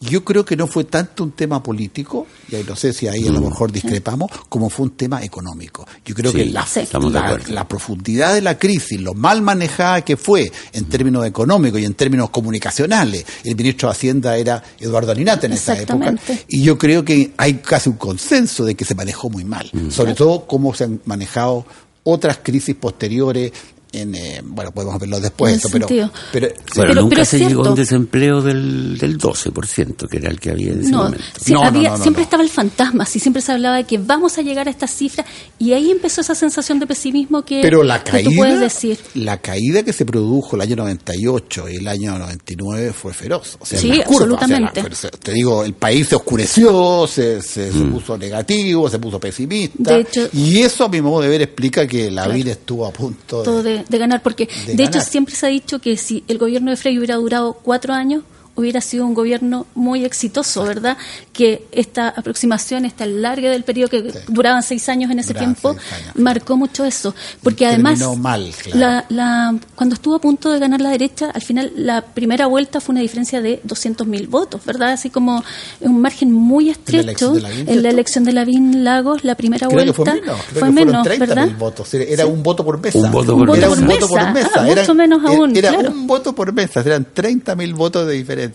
Yo 0.00 0.24
creo 0.24 0.44
que 0.44 0.54
no 0.56 0.68
fue 0.68 0.84
tanto 0.84 1.24
un 1.24 1.32
tema 1.32 1.60
político, 1.60 2.28
y 2.48 2.54
ahí 2.54 2.64
no 2.68 2.76
sé 2.76 2.92
si 2.92 3.08
ahí 3.08 3.26
a 3.26 3.32
lo 3.32 3.40
mejor 3.40 3.72
discrepamos, 3.72 4.30
como 4.48 4.70
fue 4.70 4.84
un 4.86 4.92
tema 4.96 5.24
económico. 5.24 5.84
Yo 6.04 6.14
creo 6.14 6.30
Sí, 6.30 6.38
que 6.38 6.44
la, 6.46 6.64
la- 7.10 7.20
la 7.54 7.66
profundidad 7.66 8.32
de 8.34 8.40
la 8.40 8.56
crisis, 8.58 9.00
lo 9.00 9.14
mal 9.14 9.42
manejada 9.42 10.02
que 10.02 10.16
fue 10.16 10.52
en 10.72 10.84
términos 10.84 11.26
económicos 11.26 11.80
y 11.80 11.84
en 11.84 11.94
términos 11.94 12.30
comunicacionales, 12.30 13.24
el 13.42 13.56
ministro 13.56 13.88
de 13.88 13.92
Hacienda 13.92 14.36
era 14.36 14.62
Eduardo 14.78 15.10
Alinate 15.10 15.46
en 15.46 15.54
esa 15.54 15.72
época, 15.76 16.14
y 16.46 16.62
yo 16.62 16.78
creo 16.78 17.04
que 17.04 17.32
hay 17.36 17.54
casi 17.54 17.90
un 17.90 17.96
consenso 17.96 18.64
de 18.64 18.76
que 18.76 18.84
se 18.84 18.94
manejó 18.94 19.30
muy 19.30 19.44
mal, 19.44 19.68
Mm. 19.72 19.90
sobre 19.90 20.14
todo 20.14 20.46
cómo 20.46 20.74
se 20.74 20.84
han 20.84 21.00
manejado 21.06 21.66
otras 22.04 22.38
crisis 22.40 22.76
posteriores. 22.76 23.50
En, 23.90 24.14
eh, 24.14 24.42
bueno, 24.44 24.70
podemos 24.70 24.98
verlo 25.00 25.18
después, 25.18 25.54
esto, 25.56 25.70
pero, 25.72 25.86
pero 25.86 26.48
Bueno, 26.48 26.52
Pero- 26.74 26.94
nunca 27.00 27.14
pero 27.16 27.24
se 27.24 27.38
llegó 27.38 27.64
a 27.64 27.70
un 27.70 27.74
desempleo 27.74 28.42
del, 28.42 28.98
del 28.98 29.16
12%, 29.16 30.06
que 30.08 30.18
era 30.18 30.30
el 30.30 30.38
que 30.38 30.50
había 30.50 30.72
en 30.72 30.80
ese 30.82 30.90
No, 30.90 31.04
momento. 31.04 31.24
No, 31.46 31.54
no, 31.54 31.64
había- 31.64 31.88
no, 31.90 31.96
no, 31.96 32.02
siempre 32.02 32.20
no. 32.20 32.24
estaba 32.24 32.42
el 32.42 32.50
fantasma, 32.50 33.06
sí, 33.06 33.18
siempre 33.18 33.40
se 33.40 33.50
hablaba 33.52 33.76
de 33.76 33.84
que 33.84 33.96
vamos 33.96 34.36
a 34.36 34.42
llegar 34.42 34.68
a 34.68 34.70
esta 34.70 34.86
cifra 34.86 35.24
y 35.58 35.72
ahí 35.72 35.90
empezó 35.90 36.20
esa 36.20 36.34
sensación 36.34 36.78
de 36.80 36.86
pesimismo 36.86 37.46
que, 37.46 37.60
Pero 37.62 37.82
la 37.82 38.04
que 38.04 38.22
tú 38.24 38.30
puedes 38.36 38.52
caída, 38.56 38.60
decir. 38.60 38.98
la 39.14 39.38
caída 39.38 39.82
que 39.82 39.94
se 39.94 40.04
produjo 40.04 40.56
el 40.56 40.62
año 40.62 40.76
98 40.76 41.68
y 41.70 41.76
el 41.76 41.88
año 41.88 42.18
99 42.18 42.92
fue 42.92 43.14
feroz. 43.14 43.56
O 43.58 43.64
sea, 43.64 43.78
Sí, 43.80 43.90
o 43.90 43.94
sea, 43.94 44.02
absolutamente. 44.04 44.82
la- 44.82 45.10
te 45.10 45.32
digo, 45.32 45.64
el 45.64 45.72
país 45.72 46.08
se 46.08 46.16
oscureció, 46.16 47.06
se, 47.06 47.40
se, 47.40 47.72
se 47.72 47.78
puso 47.86 48.18
negativo, 48.18 48.90
se 48.90 48.98
puso 48.98 49.18
pesimista. 49.18 49.94
De 49.94 50.00
hecho- 50.00 50.28
y 50.34 50.58
eso, 50.60 50.84
a 50.84 50.88
mi 50.90 51.00
modo 51.00 51.22
de 51.22 51.28
ver, 51.28 51.40
explica 51.42 51.86
que 51.86 52.10
la 52.10 52.28
vida 52.28 52.52
estuvo 52.52 52.84
a 52.86 52.90
punto 52.92 53.42
todo 53.42 53.62
de... 53.62 53.77
de, 53.78 53.84
de 53.88 53.98
ganar, 53.98 54.22
porque 54.22 54.48
de 54.66 54.74
de, 54.74 54.84
hecho 54.84 55.00
siempre 55.00 55.34
se 55.34 55.46
ha 55.46 55.48
dicho 55.48 55.80
que 55.80 55.96
si 55.96 56.24
el 56.28 56.38
gobierno 56.38 56.70
de 56.70 56.76
Frey 56.76 56.98
hubiera 56.98 57.16
durado 57.16 57.54
cuatro 57.54 57.94
años, 57.94 58.22
hubiera 58.58 58.80
sido 58.80 59.06
un 59.06 59.14
gobierno 59.14 59.66
muy 59.74 60.04
exitoso, 60.04 60.64
¿verdad? 60.64 60.96
Que 61.32 61.66
esta 61.72 62.08
aproximación, 62.08 62.84
esta 62.84 63.06
larga 63.06 63.50
del 63.50 63.64
periodo 63.64 63.88
que 63.90 64.10
Sí. 64.12 64.18
duraban 64.28 64.62
seis 64.62 64.88
años 64.88 65.10
en 65.10 65.18
ese 65.20 65.32
tiempo, 65.34 65.70
años. 65.70 65.82
marcó 66.16 66.56
mucho 66.56 66.84
eso. 66.84 67.14
Porque 67.42 67.66
además, 67.66 68.00
mal, 68.18 68.50
claro. 68.62 68.78
la, 68.78 69.04
la- 69.08 69.54
cuando 69.74 69.94
estuvo 69.94 70.16
a 70.16 70.20
punto 70.20 70.50
de 70.52 70.58
ganar 70.58 70.80
la 70.80 70.90
derecha, 70.90 71.30
al 71.32 71.42
final 71.42 71.72
la 71.76 72.02
primera 72.02 72.46
vuelta 72.46 72.80
fue 72.80 72.92
una 72.94 73.00
diferencia 73.02 73.40
de 73.40 73.60
200.000 73.64 74.26
votos, 74.28 74.64
¿verdad? 74.64 74.90
Así 74.92 75.10
como 75.10 75.42
un 75.80 76.00
margen 76.00 76.32
muy 76.32 76.68
elección 76.70 77.00
estrecho. 77.00 77.32
de 77.32 77.40
Lavín, 77.42 77.68
En 77.68 77.82
la 77.82 77.90
elección 77.90 78.24
de 78.24 78.32
Lavín 78.32 78.84
Lagos, 78.84 79.24
la 79.24 79.34
primera 79.36 79.68
Creo 79.68 79.78
que 79.84 79.92
vuelta 79.92 79.94
fue 80.12 80.20
menos, 80.20 80.24
creo 80.24 80.36
fue 80.36 80.52
que 80.54 80.58
fueron 80.58 80.74
menos, 80.74 81.02
30 81.04 81.26
¿verdad? 81.26 81.46
mil 81.46 81.56
votos. 81.56 81.94
Era- 81.94 82.26
un 82.26 82.42
voto 82.42 82.64
por 82.64 82.80
mesa. 82.80 82.98
Un 82.98 83.10
voto 83.10 83.36
por 83.36 83.48
mesa. 83.56 83.68
un 83.70 83.86
voto 83.86 84.08
por 84.08 84.18
Ah, 84.20 84.64
mucho 84.64 84.94
menos 84.94 85.24
aún, 85.24 85.56
Era 85.56 85.70
claro. 85.70 85.90
un 85.90 86.06
voto 86.06 86.34
por 86.34 86.52
mesa, 86.52 86.80
eran 86.80 87.06
30 87.14 87.54
mil 87.54 87.74
votos 87.74 88.06
de 88.06 88.14
diferencia. 88.14 88.47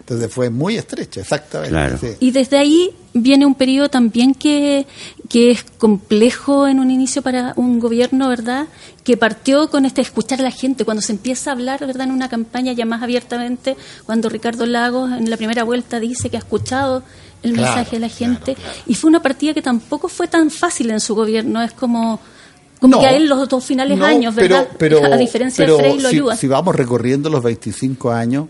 Entonces 0.00 0.30
fue 0.32 0.50
muy 0.50 0.76
estrecho, 0.76 1.20
exactamente. 1.20 1.70
Claro. 1.70 1.98
sí. 1.98 2.08
Y 2.20 2.30
desde 2.30 2.58
ahí 2.58 2.90
viene 3.14 3.46
un 3.46 3.54
periodo 3.54 3.88
también 3.88 4.34
que, 4.34 4.86
que 5.28 5.50
es 5.52 5.62
complejo 5.78 6.66
en 6.68 6.78
un 6.80 6.90
inicio 6.90 7.22
para 7.22 7.54
un 7.56 7.78
gobierno, 7.80 8.28
¿verdad? 8.28 8.66
Que 9.02 9.16
partió 9.16 9.70
con 9.70 9.86
este 9.86 10.00
escuchar 10.02 10.40
a 10.40 10.42
la 10.42 10.50
gente, 10.50 10.84
cuando 10.84 11.00
se 11.00 11.12
empieza 11.12 11.50
a 11.50 11.54
hablar, 11.54 11.80
¿verdad? 11.80 12.06
En 12.06 12.12
una 12.12 12.28
campaña 12.28 12.72
ya 12.72 12.84
más 12.84 13.02
abiertamente, 13.02 13.76
cuando 14.04 14.28
Ricardo 14.28 14.66
Lagos 14.66 15.10
en 15.12 15.30
la 15.30 15.36
primera 15.36 15.64
vuelta 15.64 16.00
dice 16.00 16.28
que 16.28 16.36
ha 16.36 16.40
escuchado 16.40 17.02
el 17.42 17.52
Claro, 17.54 17.74
mensaje 17.74 17.96
de 17.96 18.00
la 18.00 18.08
gente. 18.08 18.54
claro. 18.54 18.70
Y 18.86 18.94
fue 18.94 19.08
una 19.08 19.22
partida 19.22 19.54
que 19.54 19.62
tampoco 19.62 20.08
fue 20.08 20.28
tan 20.28 20.50
fácil 20.50 20.90
en 20.90 21.00
su 21.00 21.14
gobierno, 21.14 21.62
es 21.62 21.72
como... 21.72 22.20
Como 22.80 22.96
No, 22.96 23.00
que 23.00 23.06
a 23.06 23.12
él 23.16 23.28
los 23.28 23.48
dos 23.48 23.64
finales 23.64 23.96
no, 23.96 24.04
años, 24.04 24.34
¿verdad? 24.34 24.68
Pero, 24.78 24.98
pero, 25.00 25.14
a 25.14 25.16
diferencia 25.16 25.64
pero 25.64 25.76
de 25.78 25.82
Frey 25.84 26.00
lo 26.00 26.08
si, 26.10 26.16
ayuda. 26.16 26.36
si 26.36 26.46
vamos 26.48 26.74
recorriendo 26.74 27.30
los 27.30 27.42
25 27.42 28.10
años, 28.10 28.48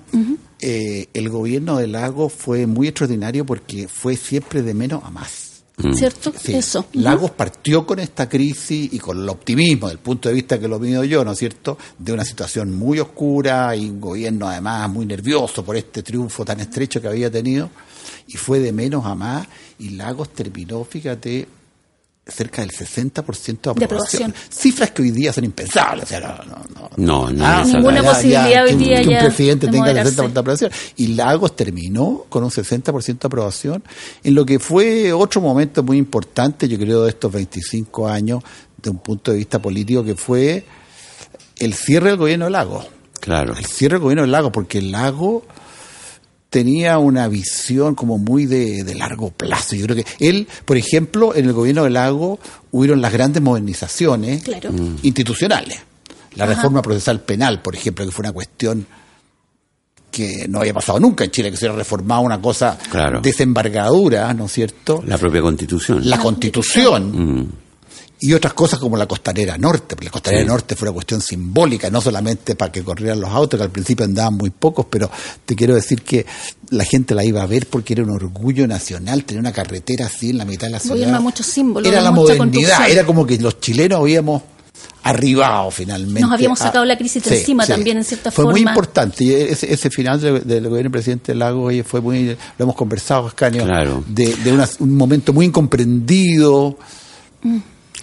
eh, 0.67 1.09
el 1.13 1.29
gobierno 1.29 1.77
de 1.77 1.87
Lagos 1.87 2.33
fue 2.33 2.67
muy 2.67 2.89
extraordinario 2.89 3.45
porque 3.45 3.87
fue 3.87 4.17
siempre 4.17 4.63
de 4.63 4.73
menos 4.73 5.05
a 5.05 5.11
más. 5.11 5.63
¿Cierto? 5.93 6.33
Sí, 6.41 6.55
Eso. 6.55 6.87
Lagos 6.95 7.33
partió 7.33 7.85
con 7.85 7.99
esta 7.99 8.29
crisis 8.31 8.91
y 8.91 8.99
con 8.99 9.21
el 9.21 9.29
optimismo, 9.29 9.89
del 9.89 9.99
punto 9.99 10.31
de 10.31 10.37
vista 10.37 10.59
que 10.59 10.67
lo 10.67 10.79
mido 10.79 11.05
yo, 11.05 11.23
¿no 11.23 11.33
es 11.33 11.39
cierto?, 11.39 11.77
de 11.99 12.13
una 12.13 12.25
situación 12.25 12.73
muy 12.73 12.99
oscura 12.99 13.77
y 13.77 13.91
un 13.91 14.01
gobierno 14.01 14.49
además 14.49 14.89
muy 14.89 15.05
nervioso 15.05 15.65
por 15.65 15.77
este 15.77 16.03
triunfo 16.03 16.47
tan 16.47 16.61
estrecho 16.61 17.03
que 17.03 17.09
había 17.09 17.31
tenido, 17.31 17.69
y 18.29 18.39
fue 18.39 18.61
de 18.61 18.73
menos 18.73 19.05
a 19.05 19.15
más, 19.15 19.49
y 19.81 19.91
Lagos 19.91 20.31
terminó, 20.31 20.85
fíjate, 20.85 21.47
cerca 22.27 22.63
del 22.63 22.71
60% 22.71 23.13
de 23.13 23.21
aprobación. 23.21 23.77
De 23.79 23.85
aprobación. 23.85 24.35
Cifras 24.49 24.91
que 24.93 25.03
hoy 25.03 25.11
día 25.11 25.33
son 25.33 25.45
impensables. 25.45 26.05
O 26.05 26.09
sea, 26.09 26.21
no, 26.21 26.37
no, 26.37 26.65
no. 26.75 26.91
No, 26.97 27.31
no, 27.31 27.45
Ah, 27.45 27.65
Ninguna 27.67 28.03
posibilidad 28.03 28.65
hoy 28.65 28.71
que 28.71 28.77
día 28.77 28.97
que 29.03 29.09
un 29.09 29.15
ya 29.15 29.21
presidente 29.21 29.67
de 29.67 29.73
tenga 29.73 29.91
el 29.91 29.97
moderarse. 29.97 30.23
60% 30.23 30.33
de 30.33 30.41
aprobación. 30.41 30.71
Y 30.97 31.07
Lagos 31.09 31.55
terminó 31.57 32.25
con 32.31 32.43
un 32.45 32.51
60% 32.51 33.19
de 33.19 33.27
aprobación, 33.27 33.85
en 34.23 34.35
lo 34.35 34.47
que 34.47 34.59
fue 34.59 35.13
otro 35.13 35.41
momento 35.43 35.83
muy 35.83 35.99
importante, 35.99 36.67
yo 36.69 36.79
creo, 36.79 37.03
de 37.05 37.11
estos 37.11 37.31
25 37.31 38.09
años, 38.09 38.43
de 38.83 38.91
un 38.91 38.99
punto 38.99 39.31
de 39.31 39.39
vista 39.39 39.61
político, 39.61 40.03
que 40.05 40.15
fue 40.15 40.65
el 41.59 41.75
cierre 41.75 42.09
del 42.11 42.17
gobierno 42.19 42.47
de 42.47 42.51
Lagos. 42.53 42.87
Claro. 43.21 43.55
El 43.57 43.65
cierre 43.67 43.95
del 43.97 44.03
gobierno 44.03 44.23
del 44.23 44.33
Lago, 44.33 44.51
porque 44.51 44.79
el 44.79 44.91
Lago 44.91 45.45
tenía 46.55 46.99
una 46.99 47.27
visión 47.27 47.97
como 47.97 48.17
muy 48.17 48.47
de, 48.47 48.85
de 48.85 48.95
largo 48.95 49.33
plazo. 49.33 49.75
Yo 49.75 49.87
creo 49.87 49.97
que 49.97 50.07
él, 50.21 50.47
por 50.65 50.77
ejemplo, 50.77 51.35
en 51.35 51.47
el 51.47 51.53
gobierno 51.53 51.83
del 51.83 51.95
Lago 51.95 52.39
hubieron 52.71 53.01
las 53.03 53.13
grandes 53.13 53.43
modernizaciones 53.43 54.45
Claro. 54.45 54.71
institucionales. 55.03 55.81
La 56.37 56.47
reforma 56.47 56.81
procesal 56.81 57.23
penal, 57.23 57.61
por 57.61 57.75
ejemplo, 57.75 58.05
que 58.07 58.13
fue 58.13 58.23
una 58.23 58.31
cuestión 58.33 58.87
que 60.13 60.47
no 60.49 60.61
había 60.61 60.73
pasado 60.73 61.01
nunca 61.01 61.25
en 61.25 61.33
Chile, 61.33 61.51
que 61.51 61.57
se 61.57 61.65
hubiera 61.65 61.77
reformado 61.79 62.21
una 62.21 62.41
cosa 62.41 62.79
Claro. 62.89 63.21
desembargadura, 63.21 64.33
¿no 64.33 64.45
es 64.47 64.53
cierto? 64.53 65.03
La 65.05 65.19
propia 65.19 65.43
constitución. 65.43 66.09
La 66.09 66.19
constitución 66.21 67.41
Mm. 67.41 67.49
Y 68.27 68.33
otras 68.33 68.55
cosas 68.55 68.79
como 68.79 68.97
la 68.97 69.07
costanera 69.07 69.59
norte, 69.59 69.95
porque 69.97 70.07
la 70.07 70.11
costanera 70.11 70.45
norte 70.45 70.75
fue 70.77 70.89
una 70.89 70.95
cuestión 70.95 71.21
simbólica, 71.21 71.91
no 71.91 72.01
solamente 72.01 72.55
para 72.55 72.73
que 72.73 72.83
corrieran 72.83 73.21
los 73.21 73.31
autos, 73.31 73.59
que 73.59 73.65
al 73.65 73.71
principio 73.71 74.05
andaban 74.05 74.35
muy 74.35 74.51
pocos, 74.51 74.87
pero 74.89 75.11
te 75.45 75.55
quiero 75.55 75.75
decir 75.75 76.03
que 76.03 76.25
la 76.71 76.85
gente 76.85 77.15
la 77.15 77.25
iba 77.25 77.43
a 77.43 77.47
ver 77.47 77.67
porque 77.69 77.93
era 77.95 78.03
un 78.03 78.11
orgullo 78.11 78.67
nacional 78.67 79.25
tener 79.25 79.41
una 79.41 79.53
carretera 79.53 80.07
así 80.07 80.31
en 80.31 80.39
la 80.39 80.45
mitad 80.45 80.67
de 80.69 80.73
la 80.73 80.79
ciudad. 80.81 80.95
Gobierna 80.97 81.21
muchos 81.21 81.47
símbolos, 81.47 81.91
Era 81.91 82.01
la 82.01 82.11
mucha 82.13 82.35
modernidad, 82.35 82.89
era 82.91 83.05
como 83.05 83.27
que 83.27 83.39
los 83.39 83.61
chilenos 83.61 84.01
habíamos 84.01 84.43
arribado 85.03 85.71
finalmente. 85.71 86.21
Nos 86.23 86.33
habíamos 86.33 86.61
a- 86.63 86.65
sacado 86.65 86.85
la 86.87 86.97
crisis 86.97 87.23
de 87.25 87.39
encima 87.39 87.67
también, 87.67 87.99
en 87.99 88.05
cierta 88.05 88.31
fue 88.31 88.45
muy 88.47 88.55
forma. 88.61 88.71
importante 88.71 89.23
y 89.25 89.33
ese, 89.35 89.71
ese 89.73 89.91
final 89.91 90.19
del, 90.21 90.47
del 90.47 90.63
gobierno 90.65 90.85
del 90.85 90.91
presidente 90.93 91.35
Lago 91.35 91.65
oye, 91.65 91.85
fue 91.85 92.01
muy, 92.01 92.29
lo 92.29 92.37
hemos 92.63 92.75
conversado, 92.75 93.27
Ascanio, 93.27 93.65
Claro. 93.65 94.03
de, 94.09 94.35
de 94.37 94.53
una- 94.53 94.69
un 94.79 94.97
momento 94.97 95.33
muy 95.35 95.45
incomprendido. 95.47 96.79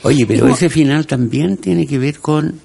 Oye, 0.04 0.26
pero 0.26 0.48
ese 0.48 0.70
final 0.70 1.06
también 1.06 1.58
tiene 1.58 1.86
que 1.86 2.00
ver 2.00 2.20
con, 2.20 2.60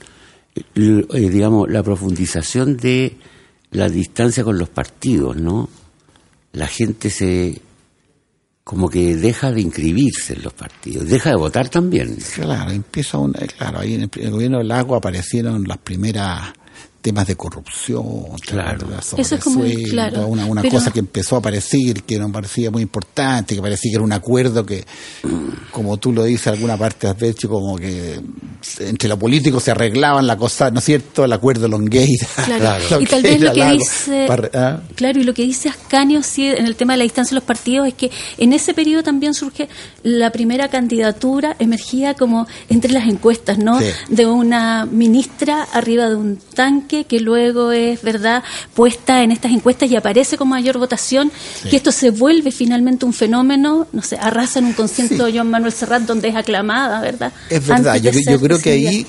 eh, 0.54 1.04
digamos, 1.30 1.70
la 1.70 1.82
profundización 1.82 2.76
de 2.76 3.16
la 3.72 3.88
distancia 3.88 4.42
con 4.42 4.58
los 4.58 4.68
partidos, 4.68 5.36
¿no? 5.36 5.68
La 6.52 6.66
gente 6.66 7.10
se, 7.10 7.60
como 8.64 8.88
que 8.88 9.16
deja 9.16 9.52
de 9.52 9.60
inscribirse 9.60 10.34
en 10.34 10.42
los 10.42 10.52
partidos, 10.54 11.06
deja 11.08 11.30
de 11.30 11.36
votar 11.36 11.68
también. 11.68 12.16
Claro, 12.34 12.70
empieza 12.70 13.18
un, 13.18 13.34
eh, 13.38 13.46
claro, 13.56 13.80
ahí 13.80 13.94
en 13.94 14.10
el 14.12 14.30
gobierno 14.30 14.58
del 14.58 14.72
agua 14.72 14.98
aparecieron 14.98 15.64
las 15.68 15.78
primeras 15.78 16.52
temas 17.06 17.28
de 17.28 17.36
corrupción, 17.36 18.04
¿te 18.44 18.50
Claro. 18.50 18.88
Eso 19.16 19.36
es 19.36 19.40
como, 19.40 19.62
claro, 19.88 20.26
una, 20.26 20.44
una 20.44 20.60
pero- 20.62 20.74
cosa 20.74 20.90
que 20.90 20.98
empezó 20.98 21.36
a 21.36 21.38
aparecer, 21.38 22.02
que 22.02 22.18
nos 22.18 22.32
parecía 22.32 22.68
muy 22.72 22.82
importante, 22.82 23.54
que 23.54 23.62
parecía 23.62 23.92
que 23.92 23.94
era 23.94 24.02
un 24.02 24.12
acuerdo 24.12 24.66
que, 24.66 24.84
como 25.70 25.98
tú 25.98 26.12
lo 26.12 26.24
dices, 26.24 26.48
alguna 26.48 26.76
parte 26.76 27.06
has 27.06 27.22
hecho 27.22 27.48
como 27.48 27.76
que 27.76 28.20
entre 28.80 29.08
los 29.08 29.18
políticos 29.18 29.62
se 29.62 29.70
arreglaban 29.70 30.26
la 30.26 30.36
cosa, 30.36 30.68
¿no 30.72 30.80
es 30.80 30.84
cierto? 30.84 31.24
El 31.24 31.32
acuerdo 31.32 31.68
Longueira. 31.68 32.26
Claro. 32.44 33.00
Y 33.00 33.06
tal 33.06 33.22
vez 33.22 33.40
lo 33.40 33.52
que 33.52 33.58
Lago, 33.60 33.78
dice, 33.78 34.24
para- 34.26 34.50
¿ah? 34.54 34.80
claro, 34.96 35.20
y 35.20 35.22
lo 35.22 35.32
que 35.32 35.42
dice 35.42 35.68
Ascanio 35.68 36.24
sí, 36.24 36.46
en 36.48 36.66
el 36.66 36.74
tema 36.74 36.94
de 36.94 36.96
la 36.98 37.02
distancia 37.04 37.30
de 37.36 37.36
los 37.36 37.44
partidos 37.44 37.86
es 37.86 37.94
que 37.94 38.10
en 38.38 38.52
ese 38.52 38.74
periodo 38.74 39.04
también 39.04 39.32
surge 39.32 39.68
la 40.02 40.32
primera 40.32 40.68
candidatura 40.68 41.54
emergía 41.60 42.14
como 42.14 42.48
entre 42.68 42.90
las 42.92 43.06
encuestas, 43.08 43.58
¿no? 43.58 43.78
Sí. 43.78 43.86
De 44.08 44.26
una 44.26 44.86
ministra 44.86 45.62
arriba 45.72 46.08
de 46.08 46.16
un 46.16 46.38
tanque 46.54 46.95
que 47.04 47.20
luego 47.20 47.72
es, 47.72 48.02
¿verdad?, 48.02 48.42
puesta 48.74 49.22
en 49.22 49.32
estas 49.32 49.52
encuestas 49.52 49.90
y 49.90 49.96
aparece 49.96 50.36
con 50.36 50.48
mayor 50.48 50.78
votación, 50.78 51.30
que 51.68 51.76
esto 51.76 51.92
se 51.92 52.10
vuelve 52.10 52.50
finalmente 52.50 53.04
un 53.04 53.12
fenómeno, 53.12 53.86
no 53.92 54.02
sé, 54.02 54.16
arrasa 54.16 54.58
en 54.58 54.66
un 54.66 54.72
concierto 54.72 55.26
de 55.26 55.32
Joan 55.32 55.50
Manuel 55.50 55.72
Serrat 55.72 56.02
donde 56.02 56.28
es 56.28 56.36
aclamada, 56.36 57.00
¿verdad? 57.00 57.32
Es 57.50 57.66
verdad, 57.66 57.96
yo, 57.96 58.10
yo 58.10 58.40
creo 58.40 58.58
que 58.58 58.70
ahí 58.70 59.06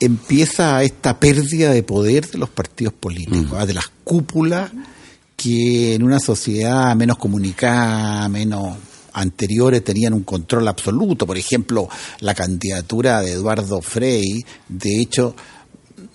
empieza 0.00 0.82
esta 0.82 1.18
pérdida 1.18 1.70
de 1.72 1.82
poder 1.82 2.28
de 2.28 2.38
los 2.38 2.50
partidos 2.50 2.92
políticos, 2.92 3.52
Mm. 3.52 3.54
¿ah? 3.56 3.66
de 3.66 3.74
las 3.74 3.86
cúpulas 4.04 4.70
que 5.36 5.94
en 5.94 6.02
una 6.02 6.18
sociedad 6.18 6.94
menos 6.96 7.16
comunicada, 7.18 8.28
menos 8.28 8.76
anteriores 9.12 9.84
tenían 9.84 10.14
un 10.14 10.22
control 10.22 10.68
absoluto. 10.68 11.26
Por 11.26 11.36
ejemplo, 11.36 11.88
la 12.20 12.34
candidatura 12.34 13.20
de 13.20 13.32
Eduardo 13.32 13.80
Frei, 13.80 14.44
de 14.68 15.00
hecho, 15.00 15.34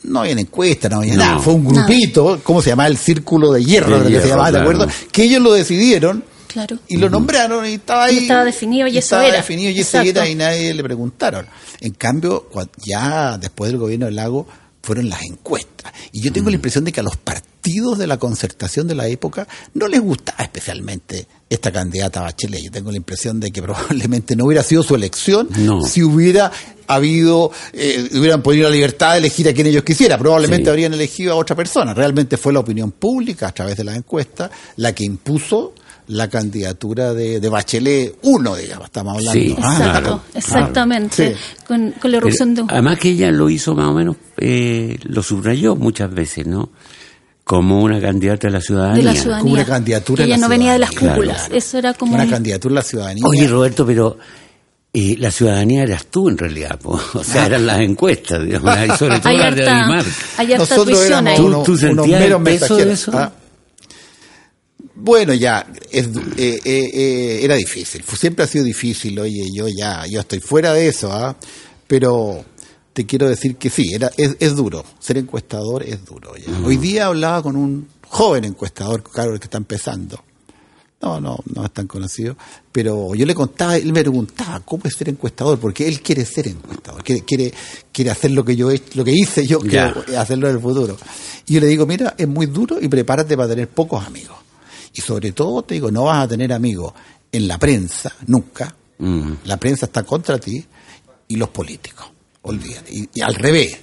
no 0.08 0.22
había 0.22 0.34
encuesta, 0.34 0.90
no 0.90 0.98
había 0.98 1.14
No. 1.16 1.24
nada, 1.26 1.40
fue 1.40 1.54
un 1.54 1.66
grupito, 1.66 2.40
¿cómo 2.44 2.62
se 2.62 2.70
llamaba? 2.72 2.88
El 2.88 2.98
Círculo 2.98 3.52
de 3.52 3.64
Hierro, 3.64 3.98
De 4.00 4.04
que 4.04 4.04
se 4.06 4.12
hierro, 4.12 4.28
llamaba, 4.30 4.48
¿te 4.48 4.52
claro. 4.54 4.70
acuerdas? 4.72 4.96
Que 5.12 5.24
ellos 5.24 5.42
lo 5.42 5.54
decidieron 5.54 6.24
Claro. 6.48 6.80
y 6.88 6.98
lo 6.98 7.10
nombraron 7.10 7.66
y 7.66 7.74
estaba 7.74 8.06
ahí. 8.06 8.16
Y 8.16 8.22
estaba 8.24 8.44
definido 8.46 8.88
y 8.88 8.92
eso 8.92 9.00
estaba 9.00 9.28
era. 9.28 9.38
definido 9.38 9.70
y 9.70 9.80
eso 9.80 9.98
Exacto. 10.00 10.10
era 10.10 10.30
y 10.30 10.36
nadie 10.36 10.74
le 10.74 10.84
preguntaron. 10.84 11.46
En 11.82 11.94
cambio, 11.94 12.50
ya 12.84 13.38
después 13.38 13.70
del 13.72 13.80
gobierno 13.80 14.06
del 14.08 14.16
lago 14.16 14.48
fueron 14.82 15.10
las 15.10 15.22
encuestas. 15.24 15.92
Y 16.14 16.22
yo 16.22 16.32
Mm. 16.32 16.34
tengo 16.34 16.50
la 16.50 16.56
impresión 16.56 16.84
de 16.86 16.92
que 16.94 17.02
a 17.02 17.04
los 17.04 17.18
partidos 17.18 17.48
de 17.68 18.08
la 18.08 18.18
concertación 18.18 18.88
de 18.88 18.96
la 18.96 19.08
época 19.08 19.48
no 19.74 19.88
les 19.88 20.00
gustaba 20.00 20.44
especialmente 20.44 21.28
esta 21.50 21.72
candidata 21.72 22.22
Bachelet. 22.22 22.62
Yo 22.64 22.72
tengo 22.72 22.92
la 22.92 22.98
impresión 22.98 23.40
de 23.40 23.52
que 23.52 23.62
probablemente 23.64 24.36
no 24.36 24.46
hubiera 24.46 24.64
sido 24.64 24.84
su 24.84 24.96
elección 24.96 25.50
No. 25.60 25.82
si 25.82 26.02
hubiera 26.04 26.52
habido, 26.88 27.52
eh, 27.74 28.10
hubieran 28.14 28.42
podido 28.42 28.70
la 28.70 28.76
libertad 28.76 29.12
de 29.14 29.18
elegir 29.20 29.48
a 29.50 29.54
quien 29.54 29.68
ellos 29.68 29.84
quisieran. 29.84 30.18
Probablemente 30.20 30.64
Sí. 30.66 30.70
habrían 30.70 30.94
elegido 30.94 31.34
a 31.34 31.36
otra 31.36 31.56
persona. 31.56 31.94
Realmente 31.94 32.38
fue 32.38 32.54
la 32.54 32.60
opinión 32.60 32.92
pública 32.94 33.50
a 33.50 33.52
través 33.54 33.76
de 33.76 33.84
las 33.84 33.98
encuestas 33.98 34.50
la 34.78 34.94
que 34.96 35.04
impuso 35.04 35.74
la 36.10 36.30
candidatura 36.30 37.14
de, 37.14 37.42
de 37.42 37.50
Bachelet 37.50 38.16
1, 38.22 38.56
digamos, 38.56 38.86
estamos 38.86 39.16
hablando. 39.18 39.34
Sí. 39.42 39.54
Ah, 39.60 39.74
Exacto, 39.78 40.00
claro, 40.02 40.22
exactamente. 40.34 41.36
Sí. 41.36 41.64
Con, 41.68 41.92
con 42.00 42.12
la 42.12 42.18
erupción 42.18 42.56
de 42.56 42.62
Pero, 42.64 42.74
además 42.74 42.98
que 43.00 43.10
ella 43.10 43.30
lo 43.30 43.50
hizo 43.50 43.76
más 43.76 43.88
o 43.88 43.94
menos, 43.94 44.16
eh, 44.38 44.98
lo 45.04 45.22
subrayó 45.22 45.76
muchas 45.76 46.14
veces, 46.14 46.48
¿no? 46.48 46.70
Como 47.48 47.82
una 47.82 48.00
candidata 48.02 48.48
de 48.48 48.54
la 48.54 48.62
ciudadanía. 48.62 48.98
de 48.98 49.04
la 49.04 49.14
ciudadanía. 49.14 49.42
Como 49.42 49.54
una 49.54 49.66
candidatura 49.66 50.18
Que 50.18 50.28
de 50.28 50.34
Ella 50.34 50.38
la 50.38 50.46
no 50.48 50.50
venía 50.50 50.74
de 50.74 50.80
las 50.80 50.92
cúpulas. 50.92 51.38
Claro. 51.44 51.56
Eso 51.56 51.78
era 51.78 51.94
como. 51.94 52.14
Una 52.16 52.24
un- 52.26 52.30
candidatura 52.30 52.72
a 52.74 52.76
la 52.76 52.82
ciudadanía. 52.82 53.24
Oye, 53.26 53.48
Roberto, 53.48 53.86
pero 53.86 54.18
eh, 54.94 55.16
la 55.18 55.32
ciudadanía 55.32 55.84
eras 55.84 56.06
tú 56.08 56.28
en 56.30 56.38
realidad, 56.38 56.78
po. 56.80 57.00
o 57.14 57.24
sea, 57.24 57.46
eran 57.46 57.66
las 57.66 57.80
encuestas, 57.80 58.44
digamos, 58.44 58.76
y 58.86 58.98
sobre 58.98 59.20
todo 59.22 59.34
las 59.34 59.56
de 59.56 59.70
Adimar. 59.70 60.06
hay 60.38 60.54
harta 60.54 60.58
Nosotros 60.58 60.86
tuición 61.00 61.28
éramos 61.28 61.32
ahí. 61.32 61.38
¿Tú- 61.38 61.64
tú 61.64 61.72
unos 61.72 61.80
sentías 61.80 62.20
meros 62.22 62.38
el 62.40 62.44
peso 62.44 62.76
de 62.76 62.92
eso? 62.92 63.12
Ah. 63.14 63.32
Bueno, 65.00 65.34
ya, 65.34 65.66
es, 65.92 66.08
eh, 66.38 66.60
eh, 66.66 66.90
eh, 66.94 67.40
era 67.44 67.56
difícil, 67.56 68.04
siempre 68.18 68.44
ha 68.46 68.48
sido 68.48 68.64
difícil, 68.66 69.18
oye, 69.20 69.46
yo 69.54 69.68
ya, 69.68 70.06
yo 70.08 70.22
estoy 70.22 70.40
fuera 70.40 70.74
de 70.74 70.88
eso, 70.88 71.14
¿ah? 71.14 71.36
pero 71.86 72.44
te 72.98 73.06
quiero 73.06 73.30
decir 73.30 73.58
que 73.58 73.70
sí, 73.70 73.94
era, 73.94 74.10
es, 74.18 74.38
es 74.40 74.56
duro, 74.56 74.84
ser 74.98 75.20
encuestador 75.20 75.84
es 75.84 76.04
duro. 76.04 76.36
ya. 76.36 76.52
Mm. 76.52 76.66
Hoy 76.66 76.78
día 76.78 77.06
hablaba 77.06 77.44
con 77.44 77.56
un 77.56 77.88
joven 78.08 78.44
encuestador, 78.44 79.04
claro, 79.04 79.34
el 79.36 79.40
que 79.40 79.46
está 79.46 79.60
empezando, 79.60 80.24
no, 81.00 81.22
no, 81.22 81.38
no 81.54 81.64
es 81.64 81.72
tan 81.72 81.86
conocido, 81.86 82.36
pero 82.72 83.14
yo 83.14 83.28
le 83.28 83.36
contaba, 83.36 83.78
él 83.78 83.94
me 83.94 84.02
preguntaba 84.02 84.62
cómo 84.62 84.82
es 84.86 84.96
ser 84.96 85.10
encuestador, 85.10 85.60
porque 85.60 85.88
él 85.88 86.02
quiere 86.02 86.26
ser 86.26 86.48
encuestador, 86.48 87.04
quiere, 87.04 87.22
quiere, 87.24 87.54
quiere 87.92 88.10
hacer 88.10 88.32
lo 88.32 88.44
que 88.44 88.56
yo 88.56 88.72
he- 88.72 88.82
lo 88.96 89.04
que 89.06 89.12
hice 89.12 89.46
yo, 89.46 89.60
que 89.60 89.70
Ya. 89.70 89.94
hacerlo 90.18 90.50
en 90.50 90.56
el 90.56 90.60
futuro. 90.62 90.98
Y 91.46 91.54
yo 91.54 91.60
le 91.60 91.68
digo, 91.68 91.86
mira, 91.86 92.16
es 92.18 92.28
muy 92.28 92.48
duro 92.48 92.78
y 92.82 92.88
prepárate 92.88 93.38
para 93.38 93.50
tener 93.50 93.68
pocos 93.70 94.04
amigos. 94.08 94.38
Y 94.96 95.02
sobre 95.02 95.34
todo 95.34 95.62
te 95.62 95.76
digo, 95.76 95.92
no 95.92 96.06
vas 96.06 96.24
a 96.24 96.28
tener 96.28 96.52
amigos 96.52 96.94
en 97.32 97.48
la 97.48 97.60
prensa, 97.60 98.12
nunca. 98.26 98.76
Mm. 98.98 99.34
La 99.46 99.58
prensa 99.58 99.86
está 99.86 100.02
contra 100.02 100.40
ti 100.40 100.66
y 101.28 101.36
los 101.36 101.50
políticos. 101.50 102.08
Olvídate. 102.48 102.94
Y, 102.94 103.10
y 103.14 103.22
al 103.22 103.36
revés, 103.36 103.78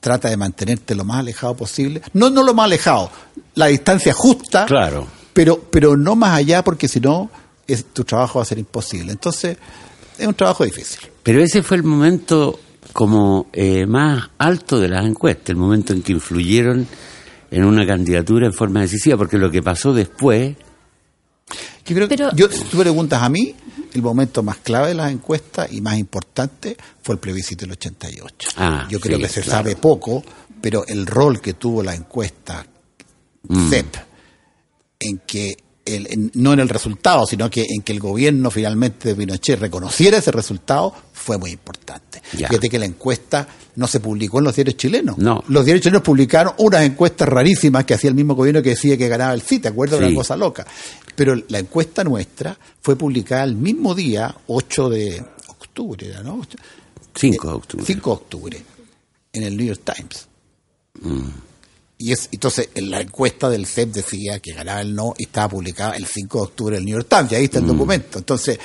trata 0.00 0.28
de 0.30 0.36
mantenerte 0.36 0.94
lo 0.94 1.04
más 1.04 1.18
alejado 1.18 1.54
posible. 1.56 2.00
No, 2.14 2.30
no 2.30 2.42
lo 2.42 2.54
más 2.54 2.64
alejado, 2.66 3.10
la 3.54 3.66
distancia 3.66 4.12
justa 4.14 4.66
Claro. 4.66 5.06
pero, 5.32 5.60
pero 5.70 5.96
no 5.96 6.16
más 6.16 6.32
allá 6.38 6.62
porque 6.64 6.88
si 6.88 7.00
no, 7.00 7.30
es- 7.66 7.86
tu 7.92 8.04
trabajo 8.04 8.38
va 8.38 8.42
a 8.42 8.46
ser 8.46 8.58
imposible. 8.58 9.12
Entonces, 9.12 9.56
es 10.18 10.26
un 10.26 10.34
trabajo 10.34 10.64
difícil. 10.64 11.00
Pero 11.22 11.42
ese 11.42 11.62
fue 11.62 11.76
el 11.78 11.82
momento 11.82 12.58
como 12.92 13.46
eh, 13.52 13.86
más 13.86 14.30
alto 14.38 14.80
de 14.80 14.88
las 14.88 15.04
encuestas, 15.04 15.50
el 15.50 15.56
momento 15.56 15.92
en 15.92 16.02
que 16.02 16.12
influyeron 16.12 16.86
en 17.50 17.64
una 17.64 17.86
candidatura 17.86 18.46
en 18.46 18.52
forma 18.52 18.80
decisiva, 18.80 19.16
porque 19.16 19.36
lo 19.38 19.50
que 19.50 19.62
pasó 19.62 19.92
después, 19.92 20.56
Yo 21.86 21.94
creo 21.96 22.08
Pero- 22.08 22.30
que, 22.30 22.36
yo, 22.36 22.48
si 22.50 22.64
tú 22.64 22.78
preguntas 22.78 23.22
a 23.22 23.28
mí, 23.28 23.54
el 23.94 24.02
momento 24.02 24.42
más 24.42 24.58
clave 24.58 24.88
de 24.88 24.94
las 24.94 25.10
encuestas 25.12 25.72
y 25.72 25.80
más 25.80 25.98
importante 25.98 26.76
fue 27.02 27.14
el 27.14 27.18
plebiscito 27.20 27.62
del 27.64 27.72
88. 27.72 28.48
Ah, 28.56 28.86
yo 28.90 29.00
creo 29.00 29.16
sí, 29.18 29.22
que 29.22 29.28
se 29.28 29.42
claro. 29.42 29.58
sabe 29.58 29.76
poco, 29.76 30.22
pero 30.60 30.84
el 30.86 31.06
rol 31.06 31.40
que 31.40 31.54
tuvo 31.54 31.82
la 31.82 31.94
encuesta 31.94 32.66
Mm. 33.48 33.70
CEP, 33.70 33.96
en 35.00 35.18
que 35.26 35.56
el- 35.86 36.06
en- 36.12 36.30
no 36.34 36.52
en 36.52 36.60
el 36.60 36.68
resultado, 36.68 37.26
sino 37.26 37.48
que 37.50 37.66
en 37.68 37.80
que 37.82 37.92
el 37.92 37.98
gobierno 38.00 38.50
finalmente 38.50 39.08
de 39.08 39.14
Pinochet 39.16 39.58
reconociera 39.58 40.18
ese 40.18 40.30
resultado, 40.30 40.94
fue 41.12 41.38
muy 41.38 41.50
importante. 41.52 42.20
Ya. 42.36 42.48
Fíjate 42.48 42.68
que 42.68 42.78
la 42.78 42.84
encuesta 42.84 43.48
no 43.76 43.86
se 43.86 43.98
publicó 43.98 44.38
en 44.38 44.44
los 44.44 44.54
diarios 44.54 44.76
chilenos. 44.76 45.16
No. 45.18 45.42
Los 45.48 45.64
diarios 45.64 45.82
chilenos 45.82 46.02
publicaron 46.02 46.52
unas 46.58 46.82
encuestas 46.82 47.26
rarísimas 47.28 47.84
que 47.86 47.94
hacía 47.94 48.08
el 48.08 48.14
mismo 48.14 48.34
gobierno 48.34 48.62
que 48.62 48.70
decía 48.70 48.96
que 48.98 49.08
ganaba 49.08 49.32
el 49.32 49.40
sí, 49.42 49.58
¿te 49.58 49.68
acuerdas? 49.68 49.98
Sí. 50.00 50.04
Una 50.04 50.14
cosa 50.14 50.36
loca. 50.36 50.66
Pero 51.20 51.34
la 51.48 51.58
encuesta 51.58 52.02
nuestra 52.02 52.58
fue 52.80 52.96
publicada 52.96 53.44
el 53.44 53.54
mismo 53.54 53.94
día, 53.94 54.34
8 54.46 54.88
de 54.88 55.22
octubre, 55.48 56.08
era, 56.08 56.22
¿no? 56.22 56.40
5 57.14 57.46
de 57.46 57.52
octubre. 57.52 57.84
5 57.86 58.10
de 58.10 58.14
octubre, 58.14 58.64
en 59.34 59.42
el 59.42 59.54
New 59.54 59.66
York 59.66 59.82
Times. 59.84 60.28
y 61.98 62.12
es 62.12 62.30
entonces 62.32 62.70
en 62.74 62.90
la 62.90 63.02
encuesta 63.02 63.50
del 63.50 63.66
CEP 63.66 63.90
decía 63.92 64.40
que 64.40 64.54
ganaba 64.54 64.80
el 64.80 64.94
no 64.94 65.12
y 65.18 65.24
estaba 65.24 65.50
publicada 65.50 65.94
el 65.94 66.06
5 66.06 66.38
de 66.38 66.44
octubre 66.44 66.76
en 66.76 66.78
el 66.78 66.86
New 66.86 66.94
York 66.94 67.08
Times, 67.10 67.32
y 67.32 67.34
ahí 67.34 67.44
está 67.44 67.58
el 67.58 67.66
documento. 67.66 68.16
Entonces, 68.16 68.58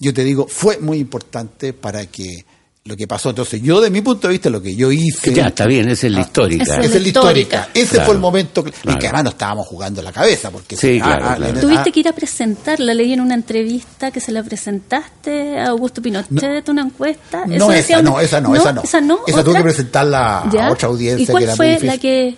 yo 0.00 0.12
te 0.12 0.24
digo, 0.24 0.48
fue 0.48 0.78
muy 0.78 0.98
importante 0.98 1.74
para 1.74 2.06
que 2.06 2.44
lo 2.86 2.96
que 2.98 3.06
pasó. 3.08 3.30
Entonces, 3.30 3.62
yo 3.62 3.80
de 3.80 3.88
mi 3.88 4.02
punto 4.02 4.28
de 4.28 4.32
vista, 4.32 4.50
lo 4.50 4.60
que 4.60 4.76
yo 4.76 4.92
hice... 4.92 5.32
Ya, 5.32 5.46
está 5.46 5.64
bien, 5.66 5.88
esa 5.88 6.06
es 6.06 6.12
la 6.12 6.18
Ah, 6.18 6.20
histórica. 6.20 6.62
esa 6.64 6.80
es 6.82 7.00
la 7.00 7.08
histórica. 7.08 7.68
Ese 7.72 7.88
Claro. 7.94 8.04
fue 8.04 8.14
el 8.14 8.20
momento. 8.20 8.62
que- 8.62 8.68
Y 8.68 8.72
Claro. 8.82 8.98
que 8.98 9.06
además 9.06 9.24
nos 9.24 9.32
estábamos 9.32 9.66
jugando 9.66 10.02
la 10.02 10.12
cabeza. 10.12 10.50
porque 10.50 10.76
Sí, 10.76 10.98
ah, 11.00 11.06
claro, 11.06 11.24
ah, 11.30 11.36
claro. 11.36 11.54
ah, 11.56 11.60
Tuviste 11.62 11.92
que 11.92 12.00
ir 12.00 12.08
a 12.08 12.12
presentarla, 12.12 12.92
leí 12.92 13.14
en 13.14 13.22
una 13.22 13.32
entrevista 13.34 14.10
que 14.10 14.20
se 14.20 14.32
la 14.32 14.42
presentaste 14.42 15.58
a 15.58 15.68
Augusto 15.68 16.02
Pinochet, 16.02 16.68
una 16.68 16.82
encuesta. 16.82 17.46
No, 17.46 17.54
Eso 17.54 17.64
esa 17.64 17.72
decía 17.74 18.02
no, 18.02 18.20
esa 18.20 18.40
no, 18.42 18.54
esa 18.54 18.72
no. 18.74 18.82
Esa 18.82 19.00
no, 19.00 19.18
Esa 19.26 19.42
tuve 19.42 19.56
que 19.56 19.62
presentarla 19.62 20.50
Ya. 20.52 20.66
a 20.66 20.72
otra 20.72 20.88
audiencia 20.88 21.22
¿Y 21.22 21.26
cuál 21.26 21.40
que 21.40 21.44
era 21.44 21.56
fue 21.56 21.78
muy 21.78 21.86
la 21.86 21.96
que 21.96 22.36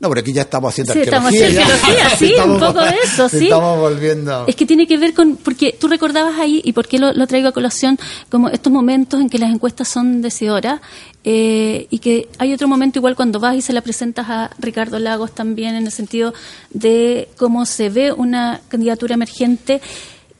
No, 0.00 0.08
pero 0.08 0.20
aquí 0.20 0.32
ya 0.32 0.42
estamos 0.42 0.72
haciendo 0.72 0.92
Sí, 0.92 1.00
estamos 1.00 1.28
haciendo 1.34 1.60
arqueología, 1.60 2.10
sí, 2.18 2.26
Estamos- 2.26 2.62
un 2.62 2.68
poco 2.68 2.80
de 2.84 2.94
eso, 3.02 3.28
sí. 3.28 3.44
Estamos 3.44 3.78
volviendo. 3.80 4.44
Es 4.46 4.54
que 4.54 4.64
tiene 4.64 4.86
que 4.86 4.96
ver 4.96 5.12
con, 5.12 5.36
porque 5.36 5.72
tú 5.78 5.88
recordabas 5.88 6.38
ahí, 6.38 6.60
y 6.64 6.72
por 6.72 6.86
qué 6.86 6.98
lo, 7.00 7.12
lo 7.12 7.26
traigo 7.26 7.48
a 7.48 7.52
colación, 7.52 7.98
como 8.30 8.48
estos 8.48 8.72
momentos 8.72 9.20
en 9.20 9.28
que 9.28 9.38
las 9.38 9.50
encuestas 9.52 9.88
son 9.88 10.22
decidoras, 10.22 10.80
eh, 11.24 11.88
y 11.90 11.98
que 11.98 12.28
hay 12.38 12.52
otro 12.52 12.68
momento 12.68 13.00
igual 13.00 13.16
cuando 13.16 13.40
vas 13.40 13.56
y 13.56 13.60
se 13.60 13.72
la 13.72 13.80
presentas 13.80 14.26
a 14.30 14.50
Ricardo 14.60 15.00
Lagos 15.00 15.32
también, 15.34 15.74
en 15.74 15.86
el 15.86 15.92
sentido 15.92 16.32
de 16.70 17.28
cómo 17.36 17.66
se 17.66 17.88
ve 17.90 18.12
una 18.12 18.60
candidatura 18.68 19.14
emergente. 19.14 19.80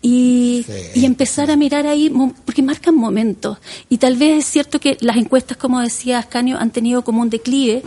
Y, 0.00 0.64
Sí. 0.64 1.00
y 1.00 1.04
empezar 1.06 1.50
a 1.50 1.56
mirar 1.56 1.84
ahí, 1.88 2.08
porque 2.44 2.62
marcan 2.62 2.94
momentos. 2.94 3.58
Y 3.88 3.98
tal 3.98 4.14
vez 4.16 4.38
es 4.38 4.44
cierto 4.46 4.78
que 4.78 4.96
las 5.00 5.16
encuestas, 5.16 5.56
como 5.56 5.80
decía 5.80 6.20
Ascanio, 6.20 6.56
han 6.56 6.70
tenido 6.70 7.02
como 7.02 7.20
un 7.20 7.28
declive, 7.30 7.82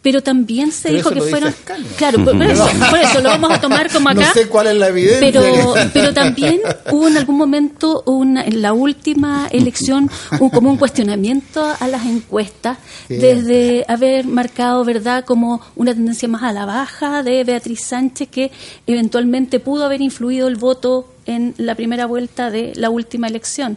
pero 0.00 0.22
también 0.22 0.70
se 0.70 0.88
Pero 0.88 0.96
dijo 0.96 1.08
eso 1.08 1.14
que 1.14 1.18
lo 1.20 1.24
dice 1.26 1.30
fueron. 1.38 1.48
Ascanio. 1.50 1.86
Claro, 1.96 2.24
por, 2.24 2.36
por 2.38 2.46
eso, 2.46 2.68
por 2.90 2.98
eso 3.00 3.20
lo 3.20 3.28
vamos 3.30 3.50
a 3.52 3.60
tomar 3.60 3.90
como 3.92 4.08
acá. 4.08 4.20
No 4.20 4.32
sé 4.32 4.46
cuál 4.48 4.68
es 4.68 4.76
la 4.76 4.88
evidencia. 4.88 5.20
Pero, 5.32 5.74
pero 5.92 6.14
también 6.14 6.60
hubo 6.92 7.08
en 7.08 7.16
algún 7.16 7.36
momento, 7.36 8.02
una, 8.06 8.44
en 8.44 8.62
la 8.62 8.72
última 8.72 9.48
elección, 9.50 10.10
un, 10.38 10.50
como 10.50 10.70
un 10.70 10.76
cuestionamiento 10.76 11.64
a 11.78 11.88
las 11.88 12.06
encuestas, 12.06 12.78
Sí. 13.08 13.16
desde 13.16 13.84
haber 13.88 14.26
marcado, 14.26 14.84
¿verdad?, 14.84 15.24
como 15.24 15.60
una 15.76 15.94
tendencia 15.94 16.28
más 16.28 16.42
a 16.42 16.52
la 16.52 16.66
baja 16.66 17.22
de 17.22 17.42
Beatriz 17.42 17.80
Sánchez, 17.82 18.28
que 18.28 18.50
eventualmente 18.86 19.60
pudo 19.60 19.84
haber 19.84 20.00
influido 20.02 20.46
el 20.48 20.56
voto 20.56 21.08
en 21.26 21.54
la 21.58 21.74
primera 21.74 22.06
vuelta 22.06 22.50
de 22.50 22.72
la 22.76 22.90
última 22.90 23.26
elección. 23.26 23.76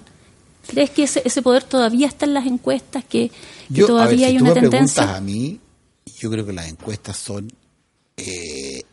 ¿Crees 0.67 0.89
que 0.91 1.03
ese, 1.03 1.21
ese 1.25 1.41
poder 1.41 1.63
todavía 1.63 2.07
está 2.07 2.25
en 2.25 2.33
las 2.33 2.45
encuestas, 2.45 3.03
que, 3.05 3.29
que 3.29 3.33
Yo, 3.69 3.85
a 3.85 3.87
ver, 3.87 3.87
todavía 3.87 4.27
si 4.27 4.33
hay 4.33 4.37
tú 4.37 4.43
una 4.45 4.53
me 4.53 4.61
tendencia? 4.61 5.15
a 5.15 5.21
mí, 5.21 5.59
yo 6.21 6.29
creo 6.29 6.45
que 6.45 6.53
las 6.53 6.67
encuestas 6.69 7.17
son 7.17 7.51
eh, 8.17 8.83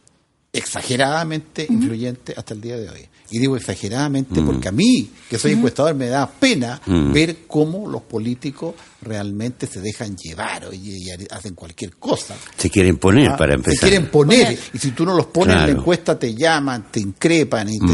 exageradamente 0.53 1.67
influyentes 1.69 2.37
hasta 2.37 2.55
el 2.55 2.61
día 2.61 2.77
de 2.77 2.89
hoy. 2.89 3.07
Y 3.31 3.39
digo 3.39 3.57
exageradamente 3.59 4.41
porque 4.41 4.69
a 4.69 4.73
mí, 4.73 5.11
que 5.29 5.39
soy 5.39 5.53
encuestador, 5.53 5.95
me 5.95 6.07
da 6.09 6.27
pena 6.31 6.81
ver 6.87 7.41
cómo 7.47 7.87
los 7.87 8.01
políticos 8.03 8.75
realmente 9.03 9.67
se 9.67 9.83
dejan 9.83 10.17
llevar 10.17 10.69
y, 10.73 11.05
y 11.05 11.11
hacen 11.31 11.55
cualquier 11.55 11.97
cosa. 11.97 12.35
Se 12.57 12.71
quieren 12.71 12.97
poner 12.97 13.29
Ah, 13.33 13.37
para 13.37 13.53
Se 13.53 13.57
empezar. 13.57 13.89
quieren 13.91 14.11
poner, 14.11 14.59
y 14.73 14.79
si 14.79 14.93
tú 14.93 15.05
no 15.05 15.15
los 15.15 15.27
pones 15.27 15.57
en 15.57 15.63
la 15.67 15.71
encuesta, 15.73 16.19
te 16.19 16.35
llaman, 16.35 16.91
te 16.91 17.01
increpan 17.01 17.69
y 17.69 17.79
te, 17.81 17.93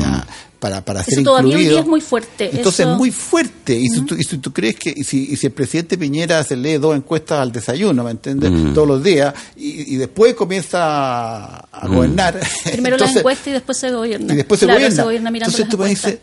para, 0.65 0.83
para 0.83 1.01
Eso 1.03 1.11
ser 1.11 1.25
todavía 1.25 1.57
hoy 1.57 1.63
incluido. 1.65 1.73
día 1.73 1.81
es 1.83 1.87
muy 1.87 2.01
fuerte. 2.01 2.45
Entonces 2.57 2.81
Eso- 2.81 2.93
es 2.93 2.97
muy 2.99 3.11
fuerte. 3.11 3.79
Y, 3.79 3.87
si 3.91 4.01
tú, 4.01 4.15
y 4.15 4.23
si 4.25 4.39
tú 4.39 4.51
crees 4.51 4.77
que, 4.77 4.95
y 4.97 5.05
si, 5.05 5.29
y 5.31 5.37
si 5.37 5.49
el 5.49 5.53
presidente 5.53 5.99
Piñera 5.99 6.43
se 6.43 6.57
lee 6.57 6.79
dos 6.79 6.97
encuestas 6.97 7.41
al 7.41 7.53
desayuno, 7.53 8.03
¿me 8.03 8.13
entiendes? 8.13 8.51
Todos 8.73 8.89
los 8.89 9.05
días, 9.05 9.35
y, 9.57 9.93
y 9.95 9.97
después 9.97 10.33
comienza 10.33 10.79
a, 10.83 11.69
a 11.71 11.87
gobernar. 11.87 12.41
Primero 12.73 12.95
entonces- 12.97 13.17
las 13.17 13.17
encuestas 13.17 13.47
y 13.49 13.51
después 13.51 13.77
se 13.77 13.91
gobierna. 13.91 14.33
y 14.33 14.37
después 14.39 14.59
se 14.59 14.65
Claro, 14.65 14.79
gobierna. 14.79 14.97
se 14.97 15.03
gobierna 15.03 15.31
mirando 15.31 15.51
Entonces 15.51 15.67
las 15.67 15.71
tú 15.71 15.83
me 15.83 15.89
dices, 15.91 16.19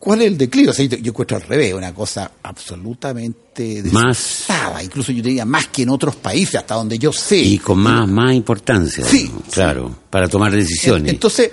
¿cuál 0.00 0.22
es 0.22 0.26
el 0.26 0.36
declive? 0.38 0.70
O 0.70 0.72
sea, 0.72 0.84
yo, 0.86 0.96
yo 0.98 1.10
encuentro 1.12 1.36
al 1.36 1.42
revés, 1.44 1.74
una 1.74 1.94
cosa 1.94 2.32
absolutamente 2.42 3.82
Más- 3.92 4.46
desatada, 4.48 4.82
incluso 4.82 5.12
yo 5.12 5.22
diría 5.22 5.44
más 5.44 5.68
que 5.68 5.82
en 5.82 5.90
otros 5.90 6.16
países, 6.16 6.56
hasta 6.56 6.74
donde 6.74 6.98
yo 6.98 7.12
sé. 7.12 7.36
Y 7.38 7.58
con 7.58 7.78
más, 7.78 8.08
más 8.08 8.34
importancia. 8.34 9.04
Sí, 9.04 9.30
Claro, 9.52 9.94
para 10.10 10.26
tomar 10.28 10.50
decisiones. 10.52 11.12
Entonces, 11.12 11.52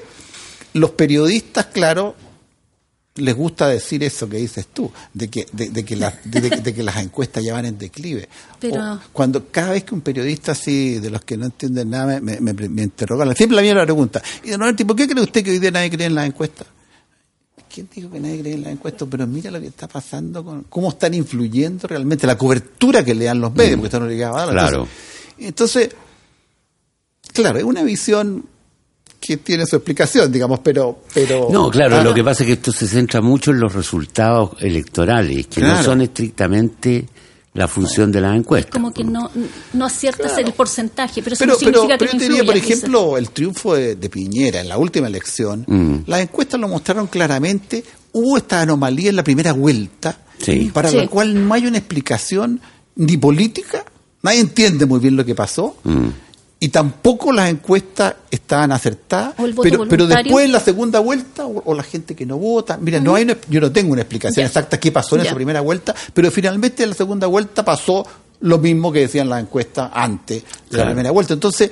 los 0.74 0.92
periodistas, 0.92 1.68
claro, 1.68 2.16
les 3.16 3.36
gusta 3.36 3.68
decir 3.68 4.04
eso 4.04 4.30
que 4.30 4.38
dices 4.38 4.68
tú, 4.74 4.90
de 5.14 5.28
que, 5.30 5.46
de, 5.52 5.70
de 5.70 5.84
que, 5.84 5.96
las- 5.98 6.16
de- 6.24 6.40
de- 6.42 6.62
de 6.62 6.74
que 6.74 6.82
las 6.82 6.96
encuestas 6.98 7.44
ya 7.44 7.54
van 7.54 7.66
en 7.66 7.78
declive. 7.78 8.30
Pero- 8.60 8.94
O 8.94 9.00
cuando 9.12 9.48
cada 9.52 9.72
vez 9.72 9.84
que 9.84 9.94
un 9.94 10.00
periodista 10.02 10.54
así, 10.54 10.98
de 11.00 11.10
los 11.10 11.22
que 11.24 11.36
no 11.36 11.46
entienden 11.46 11.90
nada, 11.90 12.22
me, 12.22 12.40
me, 12.40 12.54
me, 12.54 12.70
me 12.70 12.84
interrogan, 12.84 13.36
siempre 13.36 13.58
la 13.58 13.62
misma 13.64 13.84
pregunta, 13.84 14.22
y 14.44 14.52
de 14.52 14.58
nuevo, 14.58 14.76
¿por 14.88 14.96
qué 14.96 15.08
cree 15.08 15.24
usted 15.24 15.44
que 15.44 15.52
hoy 15.52 15.60
día 15.60 15.72
nadie 15.72 15.90
cree 15.92 16.08
en 16.08 16.16
las 16.16 16.26
encuestas? 16.26 16.68
¿Quién 17.74 17.88
dijo 17.94 18.10
que 18.12 18.20
nadie 18.20 18.40
cree 18.42 18.54
en 18.54 18.64
las 18.64 18.72
encuestas? 18.74 19.08
Pero 19.12 19.28
mira 19.28 19.52
lo 19.52 19.60
que 19.60 19.68
está 19.68 19.88
pasando, 19.88 20.44
con 20.44 20.64
cómo 20.64 20.90
están 20.90 21.14
influyendo 21.14 21.88
realmente 21.88 22.26
la 22.28 22.38
cobertura 22.38 23.04
que 23.04 23.14
le 23.16 23.26
dan 23.26 23.40
los 23.42 23.54
medios, 23.54 23.76
porque 23.76 23.88
están 23.88 24.04
obligados 24.04 24.38
a 24.38 24.46
darla. 24.46 24.62
Claro. 24.68 24.88
Entonces, 25.38 25.84
entonces, 25.84 25.96
claro, 27.34 27.58
es 27.60 27.64
una 27.64 27.84
visión 27.84 28.46
que 29.22 29.38
tiene 29.38 29.66
su 29.68 29.76
explicación, 29.76 30.32
digamos, 30.32 30.60
pero... 30.62 31.04
pero 31.14 31.48
No, 31.52 31.70
claro, 31.70 31.98
Ah, 31.98 32.04
lo 32.04 32.12
que 32.14 32.24
pasa 32.24 32.44
es 32.44 32.48
que 32.48 32.54
esto 32.54 32.72
se 32.72 32.88
centra 32.88 33.22
mucho 33.22 33.52
en 33.52 33.60
los 33.60 33.72
resultados 33.74 34.52
electorales, 34.60 35.46
que 35.48 35.62
no 35.62 35.82
son 35.84 36.02
estrictamente 36.02 37.06
la 37.54 37.68
función 37.68 38.12
de 38.12 38.20
las 38.22 38.36
encuestas. 38.36 38.72
como 38.72 38.92
que 38.94 39.04
no, 39.04 39.30
no 39.74 39.86
aciertas 39.86 40.32
Claro. 40.32 40.48
el 40.48 40.54
porcentaje, 40.54 41.22
pero 41.22 41.34
eso 41.36 41.44
Pero, 41.44 41.54
no 41.54 41.60
pero, 41.60 41.70
significa 41.82 41.98
pero 42.00 42.12
que 42.12 42.18
yo 42.18 42.24
diría, 42.30 42.46
por 42.46 42.58
ejemplo, 42.58 43.18
el 43.18 43.30
triunfo 43.30 43.76
de, 43.76 43.96
de 43.96 44.10
Piñera 44.10 44.62
en 44.62 44.70
la 44.70 44.78
última 44.80 45.06
elección, 45.08 45.66
Mm. 45.68 45.96
las 46.08 46.22
encuestas 46.22 46.60
lo 46.60 46.68
mostraron 46.68 47.08
claramente, 47.08 47.84
hubo 48.14 48.38
esta 48.38 48.62
anomalía 48.62 49.10
en 49.12 49.18
la 49.18 49.24
primera 49.24 49.54
vuelta, 49.54 50.18
Sí. 50.40 50.72
para 50.74 50.90
Sí. 50.90 50.98
la 50.98 51.08
cual 51.08 51.48
no 51.48 51.54
hay 51.54 51.68
una 51.68 51.78
explicación 51.78 52.60
ni 52.96 53.18
política, 53.18 53.84
nadie 54.24 54.40
entiende 54.40 54.86
muy 54.88 55.00
bien 55.00 55.16
lo 55.16 55.24
que 55.26 55.36
pasó, 55.36 55.76
Mm. 55.84 56.08
Y 56.64 56.70
tampoco 56.70 57.32
las 57.34 57.50
encuestas 57.50 58.14
estaban 58.30 58.72
acertadas, 58.72 59.34
pero, 59.90 60.06
después 60.08 60.46
en 60.46 60.52
la 60.52 60.60
segunda 60.60 61.00
vuelta, 61.00 61.46
o, 61.48 61.64
o 61.66 61.74
la 61.74 61.82
gente 61.82 62.16
que 62.16 62.24
no 62.26 62.38
vota, 62.38 62.78
mira, 62.78 63.00
no 63.00 63.16
hay 63.16 63.24
una- 63.24 63.36
yo 63.50 63.60
no 63.60 63.72
tengo 63.72 63.92
una 63.94 64.04
explicación 64.04 64.46
exacta 64.46 64.80
qué 64.80 64.92
pasó 64.92 65.16
en 65.16 65.24
Ya. 65.24 65.30
esa 65.30 65.36
primera 65.36 65.62
vuelta, 65.62 65.96
pero 66.14 66.30
finalmente 66.30 66.84
en 66.84 66.90
la 66.90 66.96
segunda 66.96 67.26
vuelta 67.26 67.66
pasó 67.66 68.06
lo 68.42 68.60
mismo 68.60 68.92
que 68.92 69.00
decían 69.00 69.28
las 69.28 69.42
encuestas 69.42 69.90
antes 69.92 70.44
de 70.70 70.78
la 70.78 70.86
primera 70.86 71.10
vuelta. 71.10 71.34
Entonces, 71.34 71.72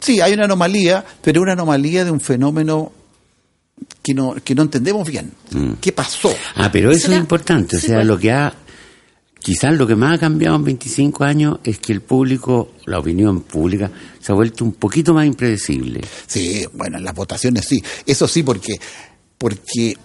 sí, 0.00 0.20
hay 0.20 0.34
una 0.34 0.44
anomalía, 0.44 1.02
pero 1.22 1.40
una 1.40 1.52
anomalía 1.54 2.04
de 2.04 2.10
un 2.10 2.20
fenómeno 2.20 2.92
que 4.02 4.12
no, 4.14 4.34
que 4.44 4.54
no 4.54 4.62
entendemos 4.62 5.08
bien. 5.08 5.32
¿Qué 5.80 5.92
pasó? 5.92 6.30
Ah, 6.56 6.68
pero 6.70 6.90
eso 6.90 7.02
¿Será? 7.06 7.14
es 7.14 7.20
importante. 7.20 7.76
O 7.76 7.80
Sí, 7.80 7.86
sea, 7.88 7.96
pues. 7.96 8.06
lo 8.06 8.18
que 8.18 8.32
ha. 8.32 8.52
Quizás 9.46 9.76
lo 9.76 9.86
que 9.86 9.94
más 9.94 10.16
ha 10.16 10.18
cambiado 10.18 10.56
en 10.56 10.64
25 10.64 11.22
años 11.22 11.60
es 11.62 11.78
que 11.78 11.92
el 11.92 12.00
público, 12.00 12.72
la 12.84 12.98
opinión 12.98 13.42
pública, 13.42 13.88
se 14.18 14.32
ha 14.32 14.34
vuelto 14.34 14.64
un 14.64 14.72
poquito 14.72 15.14
más 15.14 15.24
impredecible. 15.24 16.00
Sí, 16.26 16.66
bueno, 16.72 16.98
en 16.98 17.04
las 17.04 17.14
votaciones 17.14 17.64
sí. 17.64 17.80
Eso 18.04 18.26
sí, 18.26 18.42
porque, 18.42 18.74
porque 19.38 19.96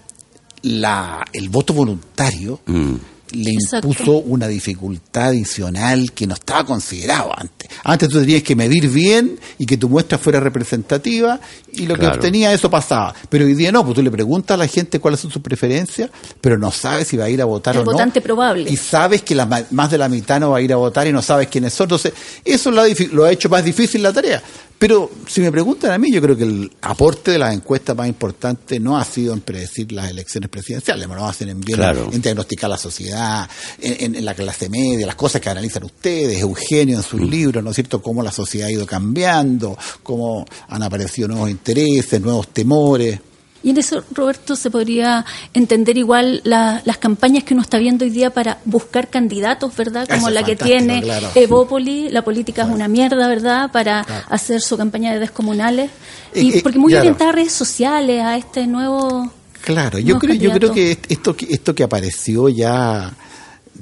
la, 0.61 1.25
el 1.33 1.49
voto 1.49 1.73
voluntario 1.73 2.59
Mm. 2.67 2.93
Le 3.31 3.51
Exacto. 3.51 3.87
impuso 3.87 4.17
una 4.17 4.47
dificultad 4.47 5.29
adicional 5.29 6.11
que 6.13 6.27
no 6.27 6.33
estaba 6.33 6.65
considerado 6.65 7.31
antes. 7.37 7.69
Antes 7.83 8.09
tú 8.09 8.19
tenías 8.19 8.43
que 8.43 8.55
medir 8.55 8.89
bien 8.89 9.39
y 9.57 9.65
que 9.65 9.77
tu 9.77 9.89
muestra 9.89 10.17
fuera 10.17 10.39
representativa 10.39 11.39
y 11.73 11.85
lo 11.85 11.95
que 11.95 12.05
obtenía 12.07 12.53
eso 12.53 12.69
pasaba. 12.69 13.13
Pero 13.29 13.45
hoy 13.45 13.53
día 13.55 13.71
no, 13.71 13.83
pues 13.83 13.95
tú 13.95 14.01
le 14.03 14.11
preguntas 14.11 14.55
a 14.55 14.57
la 14.57 14.67
gente 14.67 14.99
cuáles 14.99 15.19
son 15.19 15.31
sus 15.31 15.41
preferencias, 15.41 16.09
pero 16.41 16.57
no 16.57 16.71
sabes 16.71 17.07
si 17.07 17.17
va 17.17 17.25
a 17.25 17.29
ir 17.29 17.41
a 17.41 17.45
votar 17.45 17.75
El 17.75 17.81
o 17.81 17.85
no. 17.85 17.91
votante 17.91 18.21
probable. 18.21 18.69
Y 18.69 18.77
sabes 18.77 19.21
que 19.21 19.35
la, 19.35 19.45
ma- 19.45 19.63
más 19.71 19.89
de 19.91 19.97
la 19.97 20.09
mitad 20.09 20.39
no 20.39 20.51
va 20.51 20.57
a 20.57 20.61
ir 20.61 20.73
a 20.73 20.77
votar 20.77 21.07
y 21.07 21.11
no 21.13 21.21
sabes 21.21 21.47
quiénes 21.47 21.73
son. 21.73 21.85
Entonces, 21.85 22.13
eso 22.43 22.71
lo 22.71 22.81
ha, 22.81 22.87
difi- 22.87 23.09
lo 23.11 23.25
ha 23.25 23.31
hecho 23.31 23.49
más 23.49 23.63
difícil 23.63 24.03
la 24.03 24.11
tarea. 24.13 24.41
Pero 24.81 25.11
si 25.27 25.41
me 25.41 25.51
preguntan 25.51 25.91
a 25.91 25.99
mí, 25.99 26.11
yo 26.11 26.19
creo 26.23 26.35
que 26.35 26.43
el 26.43 26.71
aporte 26.81 27.29
de 27.29 27.37
las 27.37 27.53
encuestas 27.53 27.95
más 27.95 28.07
importante 28.07 28.79
no 28.79 28.97
ha 28.97 29.05
sido 29.05 29.31
en 29.35 29.41
predecir 29.41 29.91
las 29.91 30.09
elecciones 30.09 30.49
presidenciales, 30.49 31.07
no 31.07 31.27
hacen 31.27 31.49
en 31.49 31.61
bien 31.61 31.77
Claro. 31.77 32.09
en 32.11 32.19
diagnosticar 32.19 32.67
la 32.67 32.79
sociedad, 32.79 33.47
en, 33.79 34.05
en- 34.05 34.15
en 34.15 34.25
la 34.25 34.33
clase 34.33 34.69
media, 34.69 35.05
las 35.05 35.13
cosas 35.15 35.39
que 35.39 35.49
analizan 35.51 35.83
ustedes, 35.83 36.39
Eugenio 36.41 36.97
en 36.97 37.03
sus 37.03 37.21
libros, 37.21 37.63
¿no 37.63 37.69
es 37.69 37.75
cierto?, 37.75 38.01
cómo 38.01 38.23
la 38.23 38.31
sociedad 38.31 38.69
ha 38.69 38.71
ido 38.71 38.87
cambiando, 38.87 39.77
cómo 40.01 40.47
han 40.69 40.81
aparecido 40.81 41.27
nuevos 41.27 41.51
intereses, 41.51 42.19
nuevos 42.19 42.47
temores. 42.47 43.19
Y 43.63 43.69
en 43.71 43.77
eso, 43.77 44.03
Roberto, 44.11 44.55
se 44.55 44.71
podría 44.71 45.23
entender 45.53 45.97
igual 45.97 46.41
la- 46.43 46.81
las 46.85 46.97
campañas 46.97 47.43
que 47.43 47.53
uno 47.53 47.61
está 47.61 47.77
viendo 47.77 48.05
hoy 48.05 48.11
día 48.11 48.29
para 48.31 48.57
buscar 48.65 49.09
candidatos, 49.09 49.75
¿verdad? 49.75 50.07
Como 50.07 50.27
Eso 50.27 50.29
la 50.31 50.43
que 50.43 50.55
tiene 50.55 51.01
claro. 51.01 51.29
Evópoli, 51.35 52.09
la 52.09 52.23
política 52.23 52.63
es 52.63 52.69
una 52.69 52.87
mierda, 52.87 53.27
¿verdad? 53.27 53.71
Para 53.71 54.01
hacer 54.29 54.61
su 54.61 54.77
campaña 54.77 55.13
de 55.13 55.19
descomunales. 55.19 55.91
Y 56.33 56.57
Eh, 56.57 56.59
porque 56.63 56.79
muy 56.79 56.93
orientada 56.95 57.29
a 57.29 57.33
redes 57.33 57.53
sociales, 57.53 58.23
a 58.23 58.37
este 58.37 58.65
nuevo... 58.67 59.31
Claro, 59.63 59.99
yo 59.99 60.17
creo, 60.17 60.33
yo 60.33 60.51
creo 60.53 60.73
que 60.73 60.97
esto 61.07 61.35
que 61.35 61.45
esto 61.53 61.75
que 61.75 61.83
apareció 61.83 62.49
ya 62.49 63.13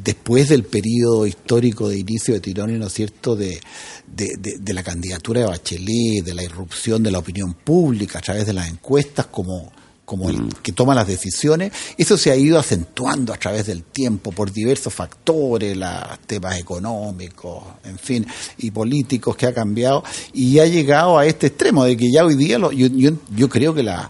después 0.03 0.49
del 0.49 0.63
periodo 0.63 1.25
histórico 1.27 1.89
de 1.89 1.97
inicio 1.99 2.33
de 2.33 2.39
Tironi, 2.39 2.77
¿no 2.77 2.87
es 2.87 2.93
cierto?, 2.93 3.35
de, 3.35 3.59
de, 4.07 4.35
de- 4.39 4.57
de 4.59 4.73
la 4.73 4.83
candidatura 4.83 5.41
de 5.41 5.47
Bachelet, 5.47 6.23
de 6.23 6.33
la 6.33 6.43
irrupción 6.43 7.03
de 7.03 7.11
la 7.11 7.19
opinión 7.19 7.53
pública 7.53 8.19
a 8.19 8.21
través 8.21 8.45
de 8.45 8.53
las 8.53 8.69
encuestas 8.69 9.27
como, 9.27 9.71
como 10.05 10.29
el 10.29 10.55
que 10.63 10.71
toma 10.71 10.95
las 10.95 11.05
decisiones, 11.07 11.71
eso 11.97 12.17
se 12.17 12.31
ha 12.31 12.35
ido 12.35 12.57
acentuando 12.57 13.31
a 13.33 13.37
través 13.37 13.67
del 13.67 13.83
tiempo 13.83 14.31
por 14.31 14.51
diversos 14.51 14.91
factores, 14.93 15.77
los 15.77 16.19
temas 16.25 16.57
económicos, 16.57 17.63
en 17.83 17.99
fin, 17.99 18.25
y 18.57 18.71
políticos 18.71 19.35
que 19.35 19.45
ha 19.45 19.53
cambiado, 19.53 20.03
y 20.33 20.57
ha 20.59 20.65
llegado 20.65 21.17
a 21.19 21.25
este 21.27 21.47
extremo 21.47 21.83
de 21.85 21.95
que 21.95 22.11
ya 22.11 22.25
hoy 22.25 22.35
día, 22.35 22.57
lo- 22.57 22.71
yo, 22.71 22.87
yo, 22.87 23.11
yo 23.35 23.49
creo 23.49 23.73
que 23.75 23.83
la 23.83 24.09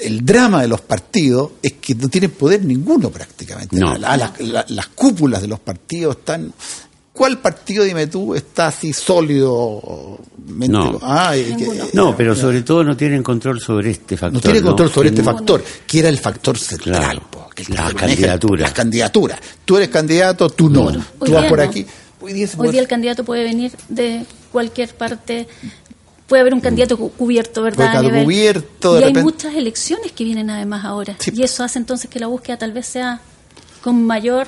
el 0.00 0.24
drama 0.24 0.62
de 0.62 0.68
los 0.68 0.80
partidos 0.80 1.52
es 1.62 1.74
que 1.74 1.94
no 1.94 2.08
tienen 2.08 2.30
poder 2.30 2.64
ninguno 2.64 3.10
prácticamente. 3.10 3.76
No. 3.76 3.96
La- 3.98 4.16
la- 4.16 4.32
la- 4.40 4.64
las 4.68 4.86
cúpulas 4.88 5.40
de 5.42 5.48
los 5.48 5.60
partidos 5.60 6.16
están... 6.18 6.52
¿Cuál 7.12 7.38
partido, 7.40 7.82
dime 7.82 8.06
tú, 8.06 8.32
está 8.36 8.68
así 8.68 8.92
sólido? 8.92 10.20
No. 10.46 11.00
Ah, 11.02 11.36
eh. 11.36 11.52
No, 11.92 12.16
pero 12.16 12.36
sobre 12.36 12.62
todo 12.62 12.84
no 12.84 12.96
tienen 12.96 13.24
control 13.24 13.60
sobre 13.60 13.90
este 13.90 14.16
factor. 14.16 14.34
no 14.34 14.40
tiene 14.40 14.62
control 14.62 14.88
sobre 14.88 15.08
este 15.08 15.24
factor, 15.24 15.64
que 15.84 15.98
era 15.98 16.08
el 16.10 16.18
factor 16.18 16.56
central. 16.56 16.96
Claro. 17.02 17.22
po, 17.28 17.48
que 17.52 17.64
el 17.64 17.74
Las 17.74 17.92
candidaturas. 17.94 18.60
Las 18.62 18.72
candidaturas. 18.72 19.40
Tú 19.64 19.76
eres 19.78 19.88
candidato, 19.88 20.48
tú 20.50 20.70
no. 20.70 20.84
Hoy 20.84 20.92
Tú 21.18 21.32
vas 21.32 21.40
día 21.42 21.48
por 21.48 21.58
no. 21.58 21.64
aquí. 21.64 21.84
Hoy 22.20 22.32
día, 22.34 22.48
Hoy 22.56 22.68
día 22.70 22.80
el 22.80 22.88
candidato 22.88 23.24
puede 23.24 23.42
venir 23.42 23.72
de 23.88 24.24
cualquier 24.52 24.94
parte. 24.94 25.48
Puede 26.28 26.42
haber 26.42 26.54
un 26.54 26.60
candidato 26.60 26.96
cu- 26.96 27.10
cubierto, 27.12 27.62
¿verdad? 27.62 28.02
Nivel- 28.02 28.24
cubierto, 28.24 28.94
de 28.94 29.00
y 29.00 29.02
hay 29.04 29.08
repente- 29.10 29.22
muchas 29.24 29.54
elecciones 29.54 30.12
que 30.12 30.24
vienen 30.24 30.50
además 30.50 30.84
ahora. 30.84 31.16
Sí. 31.18 31.32
Y 31.34 31.42
eso 31.42 31.64
hace 31.64 31.78
entonces 31.78 32.08
que 32.10 32.20
la 32.20 32.26
búsqueda 32.28 32.58
tal 32.58 32.72
vez 32.72 32.86
sea 32.86 33.20
con 33.82 34.04
mayor 34.04 34.46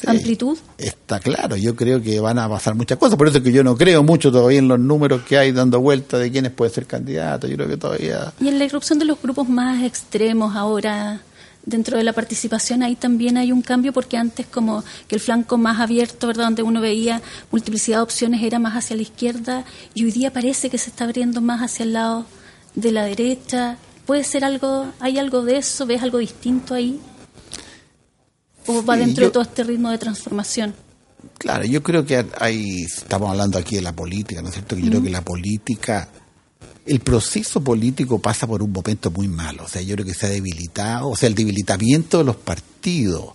Sí, 0.00 0.06
amplitud. 0.08 0.56
Está 0.78 1.18
claro, 1.20 1.56
yo 1.56 1.74
creo 1.76 2.00
que 2.00 2.20
van 2.20 2.38
a 2.38 2.48
pasar 2.48 2.74
muchas 2.76 2.96
cosas, 2.96 3.18
por 3.18 3.26
eso 3.28 3.38
es 3.38 3.44
que 3.44 3.52
yo 3.52 3.62
no 3.64 3.76
creo 3.76 4.02
mucho 4.04 4.30
todavía 4.32 4.60
en 4.60 4.68
los 4.68 4.78
números 4.78 5.22
que 5.28 5.36
hay 5.36 5.50
dando 5.52 5.80
vuelta 5.80 6.16
de 6.16 6.30
quiénes 6.30 6.52
puede 6.52 6.70
ser 6.70 6.86
candidato, 6.86 7.46
yo 7.48 7.56
creo 7.56 7.68
que 7.68 7.76
todavía... 7.76 8.32
Y 8.40 8.48
en 8.48 8.58
la 8.58 8.64
irrupción 8.64 8.98
de 9.00 9.04
los 9.04 9.20
grupos 9.20 9.48
más 9.48 9.82
extremos 9.82 10.54
ahora 10.56 11.20
dentro 11.66 11.98
de 11.98 12.04
la 12.04 12.12
participación 12.12 12.82
ahí 12.82 12.96
también 12.96 13.36
hay 13.36 13.52
un 13.52 13.62
cambio 13.62 13.92
porque 13.92 14.16
antes 14.16 14.46
como 14.46 14.82
que 15.08 15.14
el 15.14 15.20
flanco 15.20 15.58
más 15.58 15.78
abierto, 15.80 16.26
¿verdad? 16.26 16.44
donde 16.44 16.62
uno 16.62 16.80
veía 16.80 17.20
multiplicidad 17.50 17.98
de 17.98 18.02
opciones 18.02 18.42
era 18.42 18.58
más 18.58 18.74
hacia 18.76 18.96
la 18.96 19.02
izquierda 19.02 19.64
y 19.94 20.04
hoy 20.04 20.12
día 20.12 20.32
parece 20.32 20.70
que 20.70 20.78
se 20.78 20.90
está 20.90 21.04
abriendo 21.04 21.40
más 21.40 21.60
hacia 21.62 21.84
el 21.84 21.92
lado 21.92 22.26
de 22.74 22.92
la 22.92 23.04
derecha. 23.04 23.76
¿Puede 24.06 24.24
ser 24.24 24.44
algo, 24.44 24.86
hay 25.00 25.18
algo 25.18 25.42
de 25.42 25.58
eso? 25.58 25.86
¿Ves 25.86 26.02
algo 26.02 26.18
distinto 26.18 26.74
ahí? 26.74 26.98
¿O 28.66 28.84
va 28.84 28.94
Sí, 28.94 29.00
dentro 29.00 29.22
yo- 29.22 29.28
de 29.28 29.32
todo 29.32 29.42
este 29.42 29.64
ritmo 29.64 29.90
de 29.90 29.98
transformación? 29.98 30.74
Claro, 31.38 31.64
yo 31.64 31.82
creo 31.82 32.04
que 32.04 32.24
hay, 32.38 32.82
estamos 32.84 33.30
hablando 33.30 33.58
aquí 33.58 33.76
de 33.76 33.82
la 33.82 33.92
política, 33.94 34.40
¿no 34.42 34.48
es 34.48 34.54
cierto? 34.54 34.74
Que 34.76 34.82
yo 34.82 34.88
creo 34.90 35.02
que 35.02 35.10
la 35.10 35.22
política, 35.22 36.08
el 36.90 37.00
proceso 37.00 37.60
político 37.62 38.18
pasa 38.18 38.46
por 38.46 38.62
un 38.62 38.72
momento 38.72 39.10
muy 39.10 39.28
malo, 39.28 39.64
o 39.64 39.68
sea, 39.68 39.80
yo 39.82 39.94
creo 39.94 40.06
que 40.06 40.14
se 40.14 40.26
ha 40.26 40.28
debilitado, 40.30 41.08
o 41.10 41.16
sea, 41.16 41.28
el 41.28 41.34
debilitamiento 41.34 42.18
de 42.18 42.24
los 42.24 42.36
partidos 42.36 43.30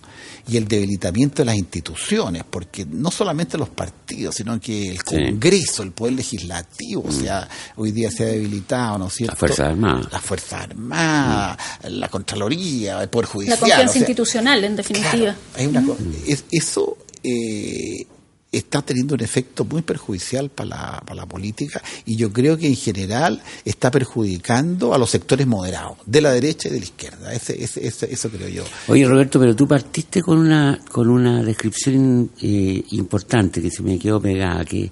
y 0.48 0.56
el 0.56 0.68
debilitamiento 0.68 1.42
de 1.42 1.46
las 1.46 1.56
instituciones, 1.56 2.44
porque 2.48 2.84
no 2.88 3.10
solamente 3.10 3.58
los 3.58 3.68
partidos, 3.70 4.34
sino 4.36 4.60
que 4.60 4.90
el 4.90 4.98
Sí. 4.98 5.04
Congreso, 5.04 5.82
el 5.82 5.90
Poder 5.92 6.14
Legislativo, 6.14 7.02
o 7.08 7.10
sea, 7.10 7.48
hoy 7.76 7.90
día 7.92 8.10
se 8.12 8.22
ha 8.24 8.26
debilitado, 8.26 8.98
¿no 8.98 9.08
es 9.08 9.14
cierto? 9.14 9.36
Fuerzas 9.36 9.68
Armadas. 9.70 10.06
Las 10.12 10.22
Fuerzas 10.22 10.60
Armadas, 10.62 11.56
la 11.88 12.08
Contraloría, 12.08 13.02
el 13.02 13.08
Poder 13.08 13.26
Judicial. 13.26 13.56
La 13.56 13.60
confianza 13.60 13.90
o 13.90 13.92
sea, 13.92 14.00
institucional, 14.02 14.64
en 14.64 14.76
definitiva. 14.76 15.10
Claro, 15.12 15.34
hay 15.56 15.66
una 15.66 15.84
co- 15.84 15.96
es- 16.26 16.44
eso 16.52 16.96
eh, 17.24 18.06
está 18.52 18.80
teniendo 18.80 19.14
un 19.14 19.20
efecto 19.22 19.64
muy 19.64 19.82
perjudicial 19.82 20.48
para 20.50 20.68
la, 20.68 21.02
para 21.04 21.14
la 21.16 21.26
política 21.26 21.82
y 22.06 22.16
yo 22.16 22.32
creo 22.32 22.56
que 22.56 22.66
en 22.66 22.76
general 22.76 23.42
está 23.64 23.90
perjudicando 23.90 24.94
a 24.94 24.98
los 24.98 25.10
sectores 25.10 25.46
moderados, 25.46 25.98
de 26.06 26.20
la 26.20 26.32
derecha 26.32 26.68
y 26.68 26.72
de 26.72 26.78
la 26.78 26.84
izquierda. 26.84 27.32
Ese, 27.34 27.62
ese- 27.62 27.86
ese- 27.86 28.12
eso 28.12 28.30
creo 28.30 28.48
yo. 28.48 28.64
Oye 28.88 29.06
Roberto, 29.06 29.38
pero 29.40 29.54
tú 29.54 29.66
partiste 29.68 30.22
con 30.22 30.38
una 30.38 30.80
con 30.90 31.10
una 31.10 31.42
descripción 31.42 32.30
eh, 32.40 32.82
importante 32.92 33.60
que 33.60 33.70
se 33.70 33.82
me 33.82 33.98
quedó 33.98 34.20
pegada, 34.20 34.64
que, 34.64 34.90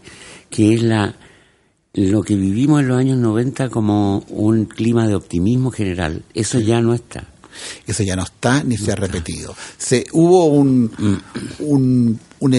que 0.51 0.75
es 0.75 0.83
la 0.83 1.15
lo 1.95 2.23
que 2.23 2.35
vivimos 2.35 2.81
en 2.81 2.89
los 2.89 2.99
años 2.99 3.19
90 3.19 3.69
como 3.71 4.19
un 4.29 4.65
clima 4.65 5.07
de 5.07 5.15
optimismo 5.15 5.71
general. 5.71 6.25
Eso 6.35 6.59
ya 6.59 6.81
no 6.81 6.93
está. 6.93 7.29
Eso 7.87 8.03
ya 8.03 8.17
no 8.17 8.25
está 8.25 8.65
ni 8.65 8.77
se 8.77 8.91
ha 8.91 8.97
repetido. 8.97 9.55
Se, 9.79 10.05
hubo 10.13 10.47
un, 10.47 10.91
un, 11.61 12.19
un 12.41 12.53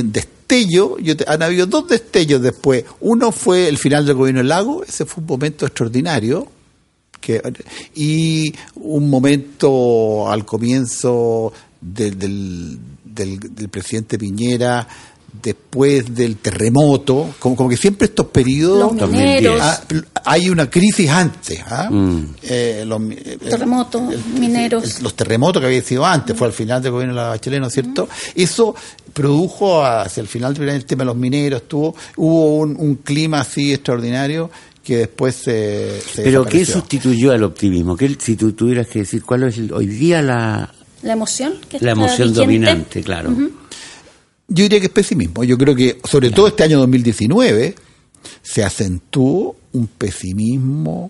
destello, 0.47 0.97
yo 0.99 1.17
te- 1.17 1.25
han 1.27 1.41
habido 1.43 1.65
dos 1.65 1.87
destellos 1.87 2.41
después. 2.41 2.85
Uno 3.01 3.31
fue 3.31 3.67
el 3.67 3.77
final 3.77 4.05
del 4.05 4.15
gobierno 4.15 4.39
del 4.39 4.49
lago, 4.49 4.83
ese 4.83 5.05
fue 5.05 5.21
un 5.21 5.27
momento 5.27 5.65
extraordinario. 5.65 6.47
Que, 7.19 7.41
y 7.95 8.53
un 8.75 9.09
momento 9.09 10.29
al 10.29 10.45
comienzo 10.45 11.51
del, 11.81 12.19
del, 12.19 12.77
del- 13.03 13.39
del 13.39 13.69
presidente 13.69 14.19
Piñera, 14.19 14.87
después 15.41 16.13
del 16.13 16.37
terremoto, 16.37 17.33
como, 17.39 17.55
como 17.55 17.69
que 17.69 17.77
siempre 17.77 18.05
estos 18.05 18.27
periodos... 18.27 18.91
Los 18.91 18.97
2010. 18.97 19.41
mineros, 19.41 19.59
Ah, 19.61 19.81
hay 20.25 20.49
una 20.49 20.69
crisis 20.69 21.09
antes. 21.09 21.59
¿ah? 21.67 21.89
Mm. 21.91 22.35
Eh, 22.43 22.83
los 22.85 22.99
mi- 22.99 23.15
el- 23.15 23.39
Terremotos, 23.39 24.03
mineros. 24.39 24.97
el- 24.97 25.03
los 25.03 25.15
terremotos 25.15 25.59
que 25.61 25.65
había 25.67 25.81
sido 25.81 26.05
antes, 26.05 26.37
fue 26.37 26.45
al 26.47 26.53
final 26.53 26.81
del 26.83 26.91
gobierno 26.91 27.15
de 27.15 27.21
la 27.21 27.27
Bachelet, 27.29 27.59
¿no 27.59 27.67
es 27.67 27.73
cierto? 27.73 28.07
Eso 28.35 28.75
produjo 29.15 29.83
hacia 29.83 30.21
el 30.21 30.27
final 30.27 30.53
del 30.53 30.69
el 30.69 30.85
tema 30.85 30.99
de 31.01 31.05
los 31.05 31.15
mineros, 31.15 31.67
tuvo, 31.67 31.95
hubo 32.17 32.57
un, 32.57 32.75
un 32.77 32.95
clima 32.97 33.39
así 33.39 33.73
extraordinario 33.73 34.51
que 34.83 34.97
después 34.97 35.33
se, 35.35 35.99
se 36.01 36.21
Pero 36.21 36.45
¿qué 36.45 36.63
sustituyó 36.65 37.31
al 37.31 37.43
optimismo? 37.43 37.95
¿Qué, 37.97 38.15
si 38.19 38.35
tú 38.35 38.51
tuvieras 38.51 38.87
que 38.87 38.99
decir 38.99 39.23
cuál 39.23 39.43
es 39.43 39.57
el- 39.57 39.71
hoy 39.73 39.87
día 39.87 40.21
la, 40.21 40.71
la 41.01 41.13
emoción 41.13 41.53
que 41.69 41.79
la 41.79 41.91
emoción 41.91 42.27
vigente. 42.29 42.39
dominante, 42.41 43.03
claro. 43.03 43.31
Yo 44.47 44.63
diría 44.63 44.79
que 44.79 44.87
es 44.87 44.91
pesimismo. 44.91 45.43
Yo 45.43 45.57
creo 45.57 45.75
que, 45.75 45.97
sobre 46.03 46.29
todo 46.29 46.47
este 46.47 46.63
año 46.63 46.77
2019, 46.79 47.73
se 48.43 48.63
acentuó 48.63 49.55
un 49.71 49.87
pesimismo 49.87 51.09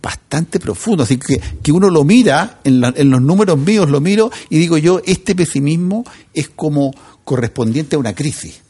bastante 0.00 0.60
profundo. 0.60 1.02
Así 1.02 1.16
que, 1.16 1.40
que 1.60 1.72
uno 1.72 1.90
lo 1.90 2.04
mira, 2.04 2.60
en, 2.62 2.80
la- 2.80 2.94
en 2.96 3.10
los 3.10 3.20
números 3.20 3.58
míos 3.58 3.90
lo 3.90 4.00
miro 4.00 4.30
y 4.48 4.58
digo 4.58 4.78
yo, 4.78 5.00
este 5.06 5.34
pesimismo 5.34 6.04
es 6.32 6.48
como 6.50 6.92
correspondiente 7.28 7.94
a 7.94 7.98
una 7.98 8.14
crisis. 8.14 8.62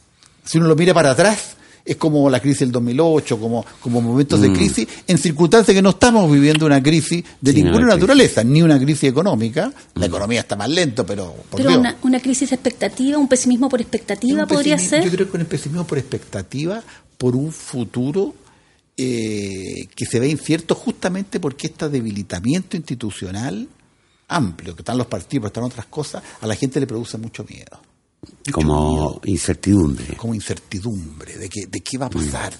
Si 0.43 0.57
uno 0.57 0.67
lo 0.67 0.75
mira 0.75 0.93
para 0.93 1.11
atrás, 1.11 1.55
es 1.85 1.95
como 1.95 2.29
la 2.29 2.41
crisis 2.41 2.59
del 2.59 2.73
2008, 2.73 3.39
como, 3.39 3.65
como 3.79 4.01
momentos 4.01 4.41
de 4.41 4.51
crisis, 4.51 4.85
en 5.07 5.17
circunstancias 5.17 5.73
que 5.73 5.81
no 5.81 5.91
estamos 5.91 6.29
viviendo 6.29 6.65
una 6.65 6.83
crisis 6.83 7.23
de 7.39 7.51
Mm. 7.51 7.55
Sí, 7.55 7.63
ninguna 7.63 7.85
una 7.85 7.95
naturaleza, 7.95 8.43
ni 8.43 8.61
una 8.61 8.77
crisis 8.77 9.09
económica. 9.09 9.71
La 9.95 10.07
economía 10.07 10.41
está 10.41 10.57
más 10.57 10.67
lento, 10.67 11.05
pero... 11.05 11.33
por 11.49 11.57
Pero 11.57 11.69
Dios. 11.69 11.79
una, 11.79 11.95
una 12.01 12.19
crisis 12.19 12.49
de 12.49 12.55
expectativa, 12.55 13.17
un 13.17 13.29
pesimismo 13.29 13.69
por 13.69 13.79
expectativa 13.79 14.43
Un 14.43 14.47
podría 14.49 14.77
ser. 14.77 15.05
Yo 15.05 15.11
creo 15.11 15.31
que 15.31 15.37
un 15.37 15.45
pesimismo 15.45 15.87
por 15.87 15.97
expectativa, 15.97 16.83
por 17.17 17.37
un 17.37 17.53
futuro 17.53 18.35
eh, 18.97 19.87
que 19.95 20.05
se 20.05 20.19
ve 20.19 20.27
incierto 20.27 20.75
justamente 20.75 21.39
porque 21.39 21.67
este 21.67 21.87
debilitamiento 21.87 22.75
institucional 22.75 23.69
amplio, 24.27 24.75
que 24.75 24.81
están 24.81 24.97
los 24.97 25.07
partidos, 25.07 25.43
pero 25.43 25.47
están 25.47 25.63
otras 25.63 25.85
cosas, 25.85 26.21
a 26.41 26.45
la 26.45 26.55
gente 26.55 26.81
le 26.81 26.87
produce 26.87 27.17
mucho 27.17 27.45
miedo. 27.45 27.79
Como 28.51 29.21
incertidumbre. 29.25 30.15
como 30.17 30.33
incertidumbre 30.33 31.37
de 31.37 31.49
que 31.49 31.67
de 31.67 31.81
qué 31.81 31.97
va 31.97 32.07
a 32.07 32.09
pasar. 32.09 32.53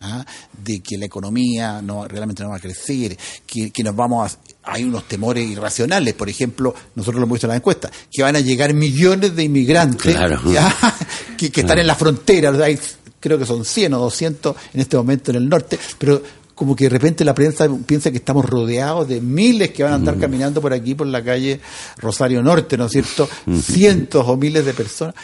¿ah? 0.00 0.24
de 0.62 0.80
que 0.80 0.98
la 0.98 1.06
economía 1.06 1.80
no 1.80 2.06
realmente 2.06 2.42
no 2.42 2.50
va 2.50 2.56
a 2.56 2.60
crecer, 2.60 3.16
que, 3.46 3.70
que 3.70 3.82
nos 3.82 3.96
vamos 3.96 4.30
a, 4.34 4.70
hay 4.72 4.84
unos 4.84 5.08
temores 5.08 5.48
irracionales, 5.48 6.12
por 6.14 6.28
ejemplo, 6.28 6.74
nosotros 6.94 7.20
lo 7.20 7.24
hemos 7.26 7.36
visto 7.36 7.46
en 7.46 7.50
la 7.52 7.56
encuesta, 7.56 7.90
que 8.10 8.22
van 8.22 8.36
a 8.36 8.40
llegar 8.40 8.74
millones 8.74 9.34
de 9.34 9.44
inmigrantes 9.44 10.14
Claro. 10.14 10.42
¿ya? 10.52 10.74
que, 11.38 11.50
que 11.50 11.60
están 11.62 11.78
en 11.78 11.86
la 11.86 11.94
frontera, 11.94 12.50
hay- 12.62 12.78
creo 13.18 13.38
que 13.38 13.46
son 13.46 13.64
100 13.64 13.94
o 13.94 13.98
200 14.00 14.56
en 14.74 14.80
este 14.82 14.96
momento 14.98 15.30
en 15.30 15.38
el 15.38 15.48
norte, 15.48 15.78
pero 15.96 16.22
como 16.54 16.76
que 16.76 16.84
de 16.84 16.90
repente 16.90 17.24
la 17.24 17.34
prensa 17.34 17.68
piensa 17.86 18.10
que 18.10 18.18
estamos 18.18 18.44
rodeados 18.44 19.08
de 19.08 19.20
miles 19.20 19.70
que 19.70 19.82
van 19.82 19.92
a 19.92 19.96
andar 19.96 20.18
caminando 20.18 20.60
por 20.60 20.72
aquí, 20.72 20.94
por 20.94 21.06
la 21.06 21.22
calle 21.22 21.60
Rosario 21.98 22.42
Norte, 22.42 22.76
¿no 22.76 22.86
es 22.86 22.92
cierto? 22.92 23.28
Cientos 23.60 24.24
o 24.26 24.36
miles 24.36 24.64
de 24.64 24.72
personas. 24.72 25.14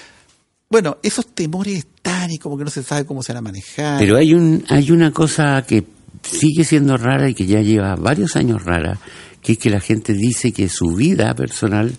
Bueno, 0.68 0.98
esos 1.02 1.26
temores 1.26 1.78
están 1.78 2.30
y 2.30 2.38
como 2.38 2.56
que 2.56 2.64
no 2.64 2.70
se 2.70 2.82
sabe 2.82 3.04
cómo 3.04 3.22
se 3.22 3.32
van 3.32 3.38
a 3.38 3.42
manejar. 3.42 3.98
Pero 3.98 4.16
hay 4.16 4.34
un 4.34 4.64
hay 4.68 4.90
una 4.92 5.12
cosa 5.12 5.64
que 5.66 5.84
sigue 6.22 6.64
siendo 6.64 6.96
rara 6.96 7.28
y 7.28 7.34
que 7.34 7.46
ya 7.46 7.60
lleva 7.60 7.94
varios 7.96 8.36
años 8.36 8.64
rara, 8.64 8.98
que 9.42 9.52
es 9.52 9.58
que 9.58 9.70
la 9.70 9.80
gente 9.80 10.12
dice 10.12 10.52
que 10.52 10.68
su 10.68 10.94
vida 10.94 11.34
personal 11.34 11.92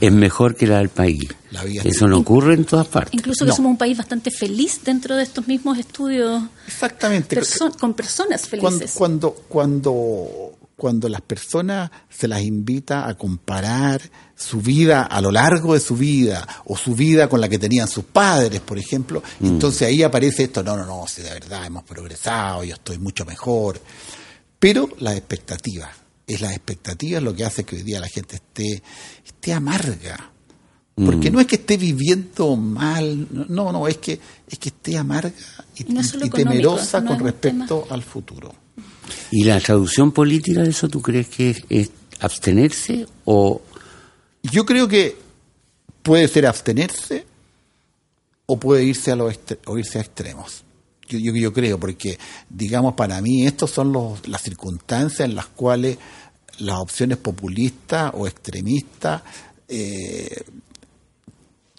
es 0.00 0.12
mejor 0.12 0.54
que 0.56 0.66
la 0.66 0.78
del 0.78 0.88
país. 0.88 1.28
La 1.50 1.62
vida 1.64 1.82
Eso 1.84 2.06
no 2.08 2.18
ocurre 2.18 2.54
en 2.54 2.64
todas 2.64 2.86
partes. 2.88 3.14
Incluso 3.14 3.44
que 3.44 3.50
No. 3.50 3.56
somos 3.56 3.70
un 3.72 3.78
país 3.78 3.96
bastante 3.96 4.30
feliz 4.30 4.80
dentro 4.84 5.14
de 5.16 5.22
estos 5.22 5.46
mismos 5.48 5.78
estudios 5.78 6.42
Exactamente. 6.66 7.36
perso- 7.36 7.76
con 7.78 7.94
personas 7.94 8.46
felices. 8.46 8.92
cuando, 8.94 9.32
cuando, 9.48 9.82
cuando 9.82 10.57
las 11.08 11.20
personas 11.22 11.90
se 12.08 12.28
las 12.28 12.42
invita 12.42 13.08
a 13.08 13.14
comparar 13.16 14.00
su 14.36 14.60
vida 14.60 15.02
a 15.02 15.20
lo 15.20 15.32
largo 15.32 15.74
de 15.74 15.80
su 15.80 15.96
vida 15.96 16.46
o 16.66 16.76
su 16.76 16.94
vida 16.94 17.28
con 17.28 17.40
la 17.40 17.48
que 17.48 17.58
tenían 17.58 17.88
sus 17.88 18.04
padres, 18.04 18.60
por 18.60 18.78
ejemplo, 18.78 19.22
entonces 19.40 19.88
ahí 19.88 20.02
aparece 20.02 20.44
esto, 20.44 20.62
no, 20.62 20.76
no, 20.76 20.86
no, 20.86 21.06
si 21.08 21.22
de 21.22 21.30
verdad 21.30 21.66
hemos 21.66 21.82
progresado, 21.82 22.62
yo 22.62 22.74
estoy 22.74 22.98
mucho 22.98 23.24
mejor. 23.24 23.80
Pero 24.58 24.88
las 25.00 25.16
expectativas, 25.16 25.90
es 26.26 26.40
las 26.40 26.52
expectativas 26.52 27.22
lo 27.22 27.34
que 27.34 27.44
hace 27.44 27.64
que 27.64 27.76
hoy 27.76 27.82
día 27.82 28.00
la 28.00 28.08
gente 28.08 28.36
esté, 28.36 28.82
esté 29.26 29.52
amarga. 29.52 30.32
Porque 30.94 31.30
no 31.30 31.38
es 31.38 31.46
que 31.46 31.54
esté 31.54 31.76
viviendo 31.76 32.56
mal, 32.56 33.28
no, 33.30 33.70
no, 33.70 33.86
es 33.86 33.98
que, 33.98 34.18
es 34.48 34.58
que 34.58 34.70
esté 34.70 34.98
amarga 34.98 35.30
y, 35.76 35.84
no 35.92 36.02
temerosa 36.28 37.00
no 37.00 37.10
con 37.10 37.20
respecto 37.20 37.86
al 37.88 38.02
futuro. 38.02 38.52
¿Y 39.30 39.44
la 39.44 39.60
traducción 39.60 40.12
política 40.12 40.62
de 40.62 40.70
eso 40.70 40.88
tú 40.88 41.00
crees 41.02 41.28
que 41.28 41.56
es, 41.68 41.90
abstenerse 42.20 43.06
o 43.24 43.60
Yo 44.42 44.64
creo 44.66 44.88
que 44.88 45.16
puede 46.02 46.26
ser 46.28 46.46
abstenerse 46.46 47.26
o 48.46 48.58
puede 48.58 48.84
irse 48.84 49.12
a 49.12 49.16
los 49.16 49.32
extre- 49.32 49.58
o 49.66 49.76
irse 49.78 49.98
a 49.98 50.02
extremos. 50.02 50.64
Yo, 51.08 51.18
yo, 51.18 51.34
yo 51.34 51.52
creo, 51.52 51.78
porque, 51.78 52.18
digamos, 52.48 52.94
para 52.94 53.20
mí, 53.20 53.46
estas 53.46 53.70
son 53.70 53.92
los, 53.92 54.26
las 54.28 54.42
circunstancias 54.42 55.20
en 55.28 55.34
las 55.34 55.46
cuales 55.46 55.98
las 56.58 56.78
opciones 56.78 57.18
populistas 57.18 58.10
o 58.14 58.26
extremistas 58.26 59.22
eh, 59.68 60.44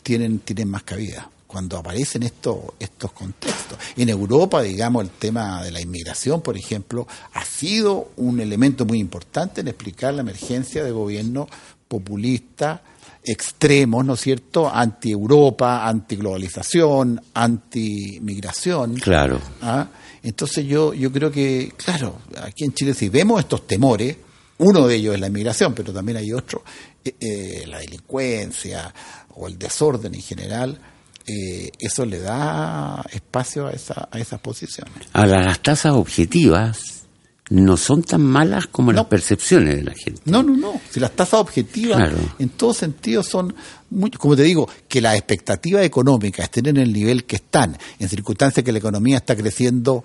tienen, 0.04 0.40
tienen 0.40 0.70
más 0.70 0.84
cabida 0.84 1.30
cuando 1.50 1.80
aparecen 1.80 2.22
estos, 2.22 2.60
estos 2.80 3.12
contextos. 3.12 3.76
En 3.98 4.08
Europa, 4.10 4.62
digamos, 4.62 5.04
el 5.04 5.10
tema 5.10 5.64
de 5.64 5.72
la 5.72 5.82
inmigración, 5.82 6.42
por 6.42 6.56
ejemplo, 6.56 7.08
ha 7.34 7.44
sido 7.44 8.12
un 8.18 8.40
elemento 8.40 8.86
muy 8.86 9.00
importante 9.00 9.62
en 9.62 9.68
explicar 9.68 10.14
la 10.14 10.22
emergencia 10.22 10.84
de 10.84 10.92
gobiernos 10.92 11.48
populistas 11.88 12.82
extremos, 13.24 14.06
¿no 14.06 14.14
es 14.14 14.22
cierto?, 14.22 14.70
anti-Europa, 14.72 15.88
anti-globalización, 15.88 17.20
anti-migración. 17.34 18.98
Claro. 18.98 19.42
¿Ah? 19.64 19.88
Entonces 20.22 20.68
yo, 20.68 20.94
yo 20.94 21.12
creo 21.12 21.32
que, 21.32 21.74
claro, 21.84 22.20
aquí 22.44 22.64
en 22.64 22.76
Chile 22.76 22.94
si 22.94 23.10
vemos 23.10 23.40
estos 23.40 23.66
temores, 23.66 24.16
uno 24.60 24.86
de 24.86 24.96
ellos 24.98 25.16
es 25.16 25.20
la 25.20 25.28
inmigración, 25.28 25.74
pero 25.74 25.92
también 25.92 26.20
hay 26.20 26.32
otro, 26.32 26.64
eh, 27.04 27.16
eh, 27.20 27.64
la 27.66 27.80
delincuencia 27.80 28.94
o 29.34 29.48
el 29.48 29.58
desorden 29.58 30.14
en 30.14 30.22
general, 30.22 30.80
eh, 31.30 31.72
eso 31.80 32.06
le 32.06 32.20
da 32.20 33.06
espacio 33.12 33.68
a, 33.68 33.72
esa, 33.72 34.08
a 34.12 34.18
esas 34.20 34.40
posiciones. 34.40 34.94
ahora 35.14 35.44
las 35.44 35.60
tasas 35.62 35.94
objetivas 35.94 37.04
no 37.52 37.78
son 37.78 38.04
tan 38.04 38.22
malas 38.22 38.68
como 38.68 38.92
las 38.92 39.06
percepciones 39.06 39.76
de 39.78 39.84
la 39.84 39.94
gente? 39.96 40.22
No, 40.26 40.44
no, 40.44 40.56
no. 40.56 40.80
Si 40.92 41.00
las 41.00 41.12
tasas 41.12 41.40
objetivas, 41.40 41.98
Claro. 41.98 42.18
en 42.38 42.50
todo 42.50 42.74
sentido, 42.76 43.24
son, 43.24 43.56
muy, 43.90 44.12
como 44.12 44.36
te 44.36 44.44
digo, 44.44 44.70
que 44.88 45.02
las 45.02 45.16
expectativas 45.16 45.84
económicas 45.84 46.44
estén 46.46 46.68
en 46.68 46.78
el 46.78 46.94
nivel 46.94 47.24
que 47.26 47.38
están, 47.38 47.76
en 47.98 48.08
circunstancias 48.10 48.64
que 48.64 48.72
la 48.72 48.78
economía 48.78 49.18
está 49.18 49.36
creciendo 49.36 50.04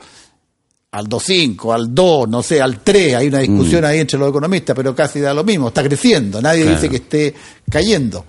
al 0.93 1.07
2,5, 1.09 1.75
al 1.75 1.95
2, 1.95 2.29
no 2.31 2.43
sé, 2.43 2.63
al 2.63 2.81
3, 2.81 3.15
hay 3.17 3.27
una 3.29 3.41
discusión 3.41 3.85
ahí 3.85 3.99
entre 3.99 4.19
los 4.19 4.29
economistas, 4.31 4.75
pero 4.75 4.95
casi 4.95 5.21
da 5.21 5.35
lo 5.35 5.45
mismo, 5.45 5.69
está 5.69 5.83
creciendo, 5.83 6.41
nadie 6.41 6.63
Claro. 6.63 6.77
dice 6.77 6.89
que 6.89 6.97
esté 6.97 7.35
cayendo. 7.71 8.25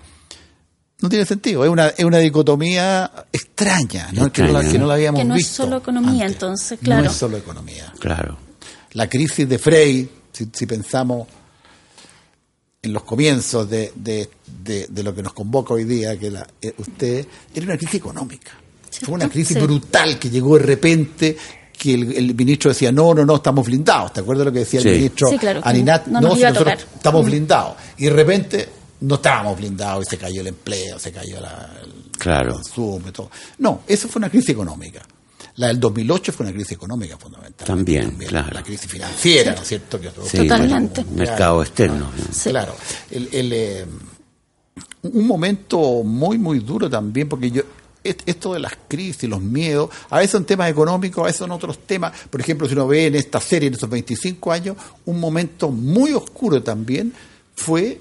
No 1.01 1.10
tiene 1.10 1.25
sentido, 1.25 1.63
es 1.65 1.69
una, 1.69 1.88
es 1.89 2.05
una 2.05 2.19
dicotomía 2.19 3.12
extraña, 3.31 4.10
¿no? 4.13 4.31
Que, 4.31 4.43
no 4.43 4.53
la, 4.53 4.62
que 4.69 4.79
no 4.79 4.88
la 4.88 4.93
habíamos 4.93 5.19
Que 5.21 5.25
no 5.25 5.36
es 5.36 5.39
visto. 5.39 5.63
solo 5.63 5.77
economía, 5.77 6.23
antes. 6.25 6.31
entonces, 6.34 6.79
claro. 6.81 7.03
No 7.03 7.10
es 7.10 7.15
solo 7.15 7.38
economía 7.38 7.93
Claro. 7.99 8.38
la 8.93 9.10
crisis 9.10 9.47
de 9.47 9.60
Frey, 9.60 10.10
si, 10.31 10.49
si 10.53 10.65
pensamos 10.65 11.27
en 12.81 12.93
los 12.93 13.03
comienzos 13.03 13.69
de, 13.69 13.91
de- 13.95 14.29
de- 14.63 14.88
de 14.89 15.03
lo 15.03 15.13
que 15.13 15.21
nos 15.23 15.34
convoca 15.34 15.73
hoy 15.73 15.84
día, 15.84 16.17
que 16.17 16.31
la, 16.31 16.47
eh, 16.62 16.73
usted, 16.77 17.25
era 17.53 17.65
una 17.65 17.77
crisis 17.77 17.95
económica. 17.95 18.51
Fue 19.01 19.15
una 19.15 19.27
crisis 19.27 19.58
Sí. 19.58 19.63
brutal 19.63 20.17
que 20.17 20.29
llegó 20.29 20.58
de 20.58 20.63
repente, 20.63 21.36
que 21.77 21.93
el, 21.95 22.13
el 22.15 22.36
ministro 22.36 22.69
decía, 22.69 22.91
no, 22.91 23.13
no, 23.13 23.25
no, 23.25 23.36
estamos 23.36 23.65
blindados. 23.65 24.13
¿Te 24.13 24.21
acuerdas 24.21 24.45
lo 24.45 24.53
que 24.53 24.60
decía 24.60 24.79
Sí. 24.81 24.88
el 24.88 24.95
ministro 24.95 25.27
Sí, 25.29 25.38
claro, 25.38 25.62
que 25.62 25.67
Aninat? 25.69 26.08
no 26.08 26.21
nos 26.21 26.34
si 26.36 26.39
iba 26.39 26.49
a 26.49 26.51
nosotros 26.53 26.77
tocar. 26.84 26.95
estamos 26.95 27.25
blindados. 27.25 27.75
Y 27.97 28.05
de 28.05 28.10
repente 28.12 28.69
no 29.06 29.15
estábamos 29.15 29.58
blindados 29.58 30.06
y 30.08 30.10
se 30.10 30.18
cayó 30.18 30.41
el 30.41 30.48
empleo, 30.48 30.98
se 31.00 31.12
cayó 31.12 31.39
la, 31.41 31.72
el 31.84 32.12
Claro. 32.18 32.54
consumo 32.54 33.08
y 33.10 33.12
todo. 33.12 33.30
No, 33.60 33.82
eso 33.88 34.08
fue 34.08 34.20
una 34.20 34.30
crisis 34.30 34.50
económica. 34.50 35.02
La 35.58 35.68
del 35.68 35.80
2008 35.80 36.34
fue 36.34 36.46
una 36.46 36.54
crisis 36.54 36.74
económica 36.74 37.18
fundamental. 37.18 37.65
También, 37.65 38.12
claro. 38.18 38.50
La 38.54 38.63
crisis 38.63 38.89
financiera, 38.91 39.54
¿no 39.56 39.62
es 39.62 39.68
cierto? 39.68 40.00
Que 40.02 40.10
Sí, 40.30 40.38
Totalmente. 40.39 41.04
mercado 41.15 41.62
externo. 41.62 42.12
¿no? 42.12 42.34
Sí. 42.34 42.50
Claro. 42.50 42.76
El, 43.10 43.30
el, 43.32 43.54
eh, 43.54 43.86
un 45.04 45.28
momento 45.28 46.04
muy, 46.04 46.38
muy 46.38 46.60
duro 46.60 46.89
también, 46.89 47.30
porque 47.30 47.52
yo 47.52 47.62
est- 48.04 48.22
esto 48.26 48.54
de 48.54 48.60
las 48.60 48.74
crisis, 48.88 49.30
los 49.30 49.41
miedos, 49.41 49.89
a 50.10 50.18
veces 50.18 50.32
son 50.32 50.46
temas 50.46 50.70
económicos, 50.70 51.22
a 51.24 51.26
veces 51.28 51.39
son 51.39 51.52
otros 51.52 51.80
temas. 51.86 52.12
Por 52.30 52.41
ejemplo, 52.41 52.68
si 52.68 52.74
uno 52.74 52.88
ve 52.88 53.08
en 53.08 53.15
esta 53.15 53.39
serie, 53.39 53.68
en 53.68 53.76
esos 53.76 53.89
25 53.89 54.52
años, 54.52 54.76
un 55.06 55.20
momento 55.20 55.70
muy 55.70 56.12
oscuro 56.13 56.62
también 56.63 57.13
fue 57.56 58.00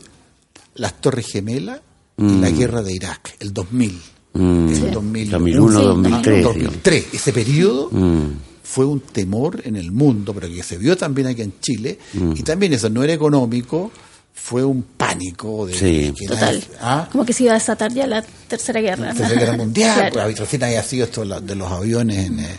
las 0.77 1.01
Torres 1.01 1.27
Gemelas 1.27 1.81
y 2.17 2.39
la 2.39 2.51
guerra 2.51 2.83
de 2.83 2.93
Irak, 2.95 3.37
el 3.41 3.53
2000. 3.53 4.01
Mm. 4.35 4.69
El 4.69 4.75
Sí. 4.77 4.81
2001, 4.93 5.39
2001, 5.39 5.79
Sí, 5.81 5.87
2003. 5.87 6.43
2003. 6.45 7.05
Ese 7.13 7.33
periodo 7.33 7.89
Mm. 7.93 8.27
fue 8.63 8.85
un 8.85 9.01
temor 9.01 9.61
en 9.65 9.77
el 9.77 9.93
mundo, 9.93 10.33
pero 10.35 10.49
que 10.49 10.63
se 10.63 10.77
vio 10.79 10.97
también 10.97 11.29
aquí 11.29 11.43
en 11.43 11.55
Chile, 11.61 11.99
Mm. 12.15 12.33
y 12.37 12.43
también 12.43 12.73
eso 12.73 12.89
no 12.91 13.03
era 13.05 13.13
económico, 13.13 13.91
fue 14.33 14.65
un 14.65 14.83
pánico 14.83 15.67
de, 15.67 15.75
Sí. 15.75 15.85
de 16.07 16.15
que 16.15 16.27
Total. 16.27 16.57
nadie- 16.57 16.69
¿ah? 16.81 17.09
Como 17.13 17.25
que 17.25 17.33
se 17.33 17.45
iba 17.45 17.53
a 17.53 17.55
desatar 17.55 17.93
ya 17.95 18.07
la 18.07 18.23
tercera 18.49 18.81
guerra. 18.81 19.07
la. 19.07 19.15
Tercera 19.15 19.41
Guerra 19.41 19.57
Mundial, 19.57 20.11
Claro. 20.11 20.13
pues, 20.29 20.39
recién 20.41 20.65
había 20.65 20.83
sido 20.83 21.05
esto 21.05 21.21
de 21.21 21.27
la- 21.29 21.41
de 21.41 21.55
los 21.55 21.71
aviones 21.71 22.27
en, 22.27 22.41
eh, 22.41 22.57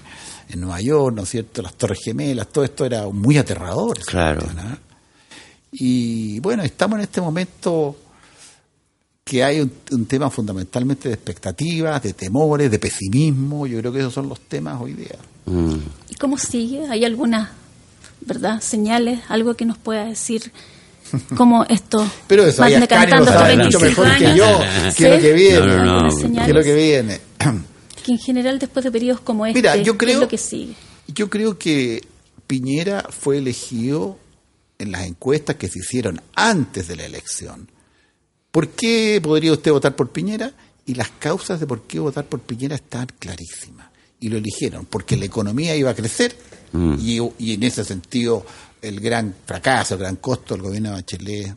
en 0.50 0.62
Nueva 0.62 0.80
York, 0.80 1.14
¿no 1.16 1.24
es 1.24 1.30
cierto? 1.30 1.62
Las 1.62 1.74
Torres 1.76 2.00
Gemelas, 2.04 2.48
todo 2.48 2.64
esto 2.64 2.86
era 2.86 3.08
muy 3.10 3.38
aterrador. 3.38 4.00
Claro. 4.06 4.42
cuestión. 4.44 4.80
Y 5.74 6.40
bueno, 6.40 6.64
estamos 6.64 6.98
en 7.00 7.04
este 7.04 7.20
momento 7.20 7.98
que 9.28 9.44
hay 9.44 9.60
un, 9.60 9.72
un 9.90 10.06
tema 10.06 10.30
fundamentalmente 10.30 11.10
de 11.10 11.16
expectativas, 11.16 12.04
de 12.04 12.14
temores, 12.14 12.70
de 12.70 12.78
pesimismo. 12.78 13.66
Yo 13.66 13.80
creo 13.80 13.92
que 13.92 13.98
esos 13.98 14.14
son 14.14 14.30
los 14.30 14.40
temas 14.40 14.80
hoy 14.80 14.94
día. 14.94 15.16
Mm. 15.48 15.78
¿Y 16.12 16.16
cómo 16.16 16.38
sigue? 16.38 16.88
¿Hay 16.92 17.04
algunas, 17.06 17.50
verdad, 18.22 18.62
señales, 18.62 19.22
algo 19.28 19.56
que 19.56 19.66
nos 19.66 19.80
pueda 19.80 20.06
decir 20.06 20.52
cómo 21.38 21.64
esto 21.66 22.08
Pero 22.28 22.46
eso, 22.46 22.62
va 22.62 22.68
ahí 22.68 22.76
Ascari 22.76 23.12
lo 23.12 23.26
decantando 23.26 23.32
estos 23.32 23.42
sabe 23.42 23.58
mucho 23.64 23.80
25 23.80 24.02
mejor 24.04 24.18
que 24.20 24.26
años? 24.28 24.38
yo, 24.38 24.92
¿Sí? 24.92 24.96
que 24.98 25.10
es 25.10 25.16
lo 25.16 25.22
que 25.22 25.34
viene. 25.34 25.60
No, 25.66 25.76
no, 25.76 25.86
no. 25.86 25.98
Algunas 25.98 26.14
que 26.14 26.18
¿Qué 26.18 26.22
señales 26.22 26.50
es 26.50 26.54
lo 26.56 26.64
que 26.64 26.76
viene? 26.76 27.20
que 28.06 28.12
en 28.12 28.20
general 28.20 28.60
después 28.60 28.84
de 28.86 28.92
periodos 28.92 29.22
como 29.22 29.46
este, 29.48 29.58
Mira, 29.60 29.76
yo 29.78 29.94
¿qué 29.94 30.06
creo- 30.06 30.14
es 30.18 30.22
lo 30.22 30.28
que 30.28 30.38
sigue? 30.38 30.76
Yo 31.08 31.32
creo 31.32 31.58
que 31.58 32.04
Piñera 32.46 33.08
fue 33.10 33.40
elegido 33.40 34.20
en 34.78 34.92
las 34.92 35.06
encuestas 35.08 35.56
que 35.56 35.68
se 35.68 35.80
hicieron 35.80 36.22
antes 36.36 36.88
de 36.88 36.96
la 36.96 37.06
elección. 37.06 37.68
¿Por 38.56 38.70
qué 38.70 39.20
podría 39.22 39.52
usted 39.52 39.70
votar 39.70 39.98
por 39.98 40.12
Piñera? 40.12 40.50
Y 40.86 40.94
las 40.96 41.10
causas 41.20 41.60
de 41.60 41.68
por 41.68 41.82
qué 41.82 42.00
votar 42.00 42.24
por 42.24 42.40
Piñera 42.40 42.76
están 42.76 43.06
clarísimas. 43.20 43.88
Y 44.22 44.30
lo 44.30 44.38
eligieron 44.38 44.86
porque 44.86 45.18
la 45.18 45.26
economía 45.26 45.76
iba 45.76 45.90
a 45.90 45.94
crecer 45.94 46.34
y, 47.02 47.20
y 47.38 47.54
en 47.54 47.64
ese 47.64 47.84
sentido 47.84 48.46
el 48.82 49.02
gran 49.02 49.36
fracaso, 49.46 49.96
el 49.96 50.00
gran 50.00 50.16
costo 50.16 50.54
del 50.54 50.64
gobierno 50.64 50.92
de 50.92 50.96
Bachelet 50.96 51.56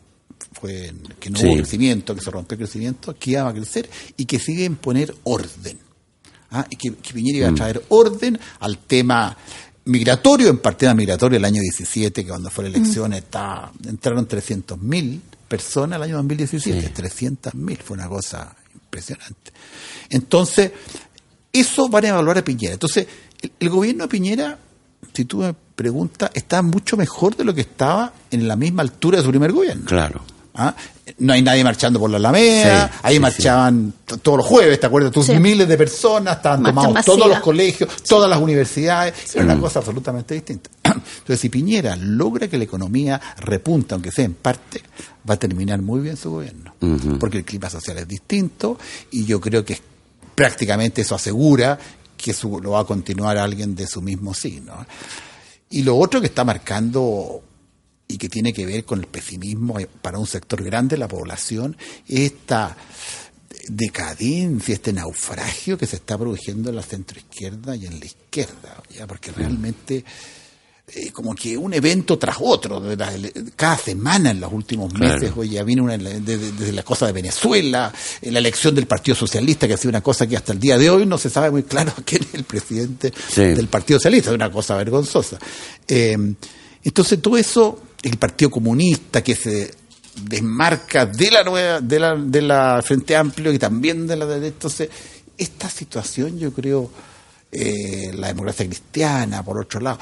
fue 0.51 0.91
que 1.21 1.29
no 1.29 1.39
Sí. 1.39 1.47
hubo 1.47 1.55
crecimiento, 1.55 2.13
que 2.13 2.19
se 2.21 2.31
rompió 2.31 2.55
el 2.55 2.59
crecimiento, 2.65 3.15
que 3.17 3.31
iba 3.31 3.47
a 3.47 3.53
crecer 3.53 3.89
y 4.17 4.25
que 4.25 4.37
sigue 4.37 4.65
en 4.65 4.75
poner 4.75 5.15
orden. 5.23 5.79
¿ah? 6.51 6.65
y 6.69 6.75
que, 6.75 6.95
que 6.95 7.13
Piñera 7.13 7.37
iba 7.37 7.47
a 7.49 7.53
traer 7.55 7.81
orden 7.87 8.37
al 8.59 8.77
tema 8.77 9.37
migratorio, 9.89 10.49
en 10.49 10.59
partida 10.59 10.93
migratorio 10.93 11.37
el 11.37 11.45
año 11.45 11.61
17, 11.61 12.23
que 12.23 12.29
cuando 12.29 12.49
fue 12.49 12.69
la 12.69 12.77
elección 12.77 13.13
está, 13.13 13.71
entraron 13.87 14.27
300.000 14.27 15.19
personas 15.47 15.97
el 15.97 16.03
año 16.03 16.15
2017, 16.17 16.93
300.000, 16.93 17.77
fue 17.79 17.95
una 17.95 18.07
cosa 18.07 18.55
impresionante. 18.73 19.51
Entonces, 20.09 20.71
eso 21.51 21.89
van 21.89 22.05
a 22.05 22.09
evaluar 22.09 22.37
a 22.37 22.43
Piñera. 22.43 22.73
Entonces, 22.73 23.07
el, 23.41 23.51
el 23.59 23.69
gobierno 23.69 24.03
de 24.03 24.09
Piñera, 24.09 24.59
si 25.13 25.25
tú 25.25 25.39
me 25.39 25.53
preguntas, 25.53 26.29
está 26.33 26.61
mucho 26.61 26.95
mejor 26.95 27.35
de 27.35 27.43
lo 27.43 27.53
que 27.53 27.61
estaba 27.61 28.13
en 28.31 28.47
la 28.47 28.55
misma 28.55 28.83
altura 28.83 29.17
de 29.17 29.23
su 29.23 29.29
primer 29.29 29.51
gobierno. 29.51 29.85
Claro. 29.85 30.21
¿Ah? 30.53 30.75
No 31.17 31.33
hay 31.33 31.41
nadie 31.41 31.63
marchando 31.63 31.99
por 31.99 32.09
la 32.09 32.17
Alameda, 32.17 32.87
Sí, 32.87 32.99
ahí 33.03 33.13
sí, 33.15 33.19
marchaban 33.19 33.93
todos 34.21 34.37
los 34.37 34.45
jueves, 34.45 34.79
¿te 34.79 34.85
acuerdas? 34.87 35.11
Tus 35.11 35.25
Sí. 35.25 35.33
miles 35.39 35.67
de 35.67 35.77
personas, 35.77 36.37
estaban 36.37 36.61
Marcha 36.61 36.75
tomados 36.75 36.93
masiva. 36.93 37.15
todos 37.15 37.27
los 37.29 37.39
colegios, 37.39 38.03
todas 38.03 38.29
las 38.29 38.39
universidades, 38.39 39.35
era 39.35 39.45
una 39.45 39.59
cosa 39.59 39.79
absolutamente 39.79 40.33
distinta. 40.35 40.69
Entonces, 40.83 41.39
si 41.39 41.49
Piñera 41.49 41.95
logra 41.95 42.47
que 42.47 42.57
la 42.57 42.63
economía 42.63 43.19
repunta, 43.39 43.95
aunque 43.95 44.11
sea 44.11 44.25
en 44.25 44.33
parte, 44.35 44.81
va 45.29 45.33
a 45.35 45.37
terminar 45.37 45.81
muy 45.81 45.99
bien 46.01 46.17
su 46.17 46.31
gobierno, 46.31 46.73
porque 47.19 47.37
el 47.39 47.45
clima 47.45 47.69
social 47.69 47.97
es 47.97 48.07
distinto 48.07 48.77
y 49.11 49.25
yo 49.25 49.39
creo 49.41 49.63
que 49.65 49.79
prácticamente 50.35 51.01
eso 51.01 51.15
asegura 51.15 51.77
que 52.17 52.33
su- 52.33 52.59
lo 52.61 52.71
va 52.71 52.81
a 52.81 52.85
continuar 52.85 53.37
alguien 53.37 53.75
de 53.75 53.87
su 53.87 54.01
mismo 54.01 54.33
signo. 54.33 54.73
Y 55.69 55.83
lo 55.83 55.97
otro 55.97 56.19
que 56.19 56.27
está 56.27 56.43
marcando 56.43 57.41
y 58.11 58.17
que 58.17 58.27
tiene 58.27 58.51
que 58.51 58.65
ver 58.65 58.83
con 58.85 58.99
el 58.99 59.05
pesimismo 59.05 59.77
para 60.01 60.17
un 60.17 60.25
sector 60.25 60.63
grande 60.63 60.95
de 60.95 60.99
la 60.99 61.07
población, 61.07 61.77
esta 62.07 62.75
decadencia, 63.67 64.73
este 64.73 64.91
naufragio 64.91 65.77
que 65.77 65.85
se 65.85 65.97
está 65.97 66.17
produciendo 66.17 66.71
en 66.71 66.75
la 66.75 66.81
centroizquierda 66.81 67.75
y 67.75 67.85
en 67.85 67.99
la 67.99 68.05
izquierda, 68.05 68.81
¿ya? 68.97 69.05
porque 69.05 69.31
realmente 69.31 70.03
eh, 70.91 71.11
como 71.11 71.35
que 71.35 71.55
un 71.55 71.71
evento 71.75 72.17
tras 72.17 72.37
otro, 72.39 72.79
de 72.79 72.95
la- 72.97 73.13
cada 73.55 73.77
semana 73.77 74.31
en 74.31 74.39
los 74.39 74.51
últimos 74.51 74.91
Claro. 74.91 75.13
meses, 75.19 75.31
oye, 75.37 75.51
ya 75.51 75.63
viene 75.63 75.83
una, 75.83 75.95
desde, 75.95 76.51
desde 76.51 76.71
la 76.71 76.81
cosa 76.81 77.05
de 77.05 77.11
Venezuela, 77.11 77.93
eh, 78.23 78.31
la 78.31 78.39
elección 78.39 78.73
del 78.73 78.87
Partido 78.87 79.13
Socialista, 79.15 79.67
que 79.67 79.75
ha 79.75 79.77
sido 79.77 79.89
una 79.89 80.01
cosa 80.01 80.25
que 80.25 80.35
hasta 80.35 80.51
el 80.51 80.59
día 80.59 80.79
de 80.79 80.89
hoy 80.89 81.05
no 81.05 81.19
se 81.19 81.29
sabe 81.29 81.51
muy 81.51 81.61
claro 81.61 81.93
quién 82.05 82.23
es 82.23 82.33
el 82.33 82.43
presidente 82.43 83.13
Sí. 83.31 83.41
del 83.41 83.67
Partido 83.67 83.99
Socialista, 83.99 84.31
es 84.31 84.35
una 84.35 84.51
cosa 84.51 84.75
vergonzosa. 84.77 85.37
Eh, 85.87 86.17
entonces 86.83 87.21
todo 87.21 87.37
eso, 87.37 87.83
el 88.01 88.17
Partido 88.17 88.49
Comunista 88.51 89.21
que 89.21 89.35
se 89.35 89.71
desmarca 90.23 91.05
de 91.05 91.31
la 91.31 91.43
nueva, 91.43 91.81
de 91.81 91.99
la, 91.99 92.15
de 92.15 92.41
la 92.41 92.81
Frente 92.81 93.15
Amplio 93.15 93.53
y 93.53 93.59
también 93.59 94.07
de 94.07 94.15
la 94.15 94.25
de 94.25 94.47
entonces 94.47 94.89
esta 95.37 95.69
situación 95.69 96.37
yo 96.37 96.51
creo 96.51 96.89
eh, 97.51 98.11
la 98.15 98.27
democracia 98.27 98.65
cristiana 98.65 99.43
por 99.43 99.59
otro 99.59 99.79
lado 99.79 99.99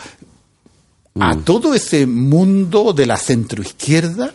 a 1.20 1.36
todo 1.38 1.74
ese 1.74 2.06
mundo 2.06 2.94
de 2.94 3.06
la 3.06 3.18
centroizquierda 3.18 4.34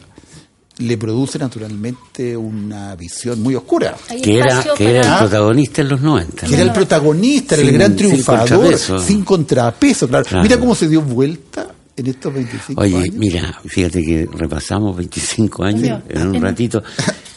le 0.78 0.96
produce 0.96 1.38
naturalmente 1.38 2.36
una 2.36 2.96
visión 2.96 3.40
muy 3.40 3.54
oscura 3.54 3.96
Que 4.22 4.38
era, 4.38 4.64
que 4.76 4.90
era 4.90 5.12
el 5.12 5.18
protagonista 5.18 5.82
en 5.82 5.88
los 5.88 6.00
90. 6.00 6.46
que 6.46 6.54
era 6.54 6.62
el 6.62 6.72
protagonista, 6.72 7.54
era 7.54 7.64
el 7.64 7.72
gran 7.72 7.88
sin 7.88 7.96
triunfador, 7.96 8.48
contrapeso. 8.48 8.98
sin 8.98 9.24
contrapeso, 9.24 10.08
claro. 10.08 10.24
Claro. 10.24 10.42
Mira 10.42 10.58
cómo 10.58 10.74
se 10.74 10.88
dio 10.88 11.02
vuelta 11.02 11.68
en 11.96 12.06
estos 12.06 12.32
25 12.32 12.80
Oye, 12.80 12.96
años. 12.96 13.14
mira, 13.16 13.60
fíjate 13.66 14.02
que 14.02 14.28
repasamos 14.32 14.96
25 14.96 15.64
años 15.64 16.00
en 16.08 16.26
un 16.28 16.40
ratito, 16.40 16.82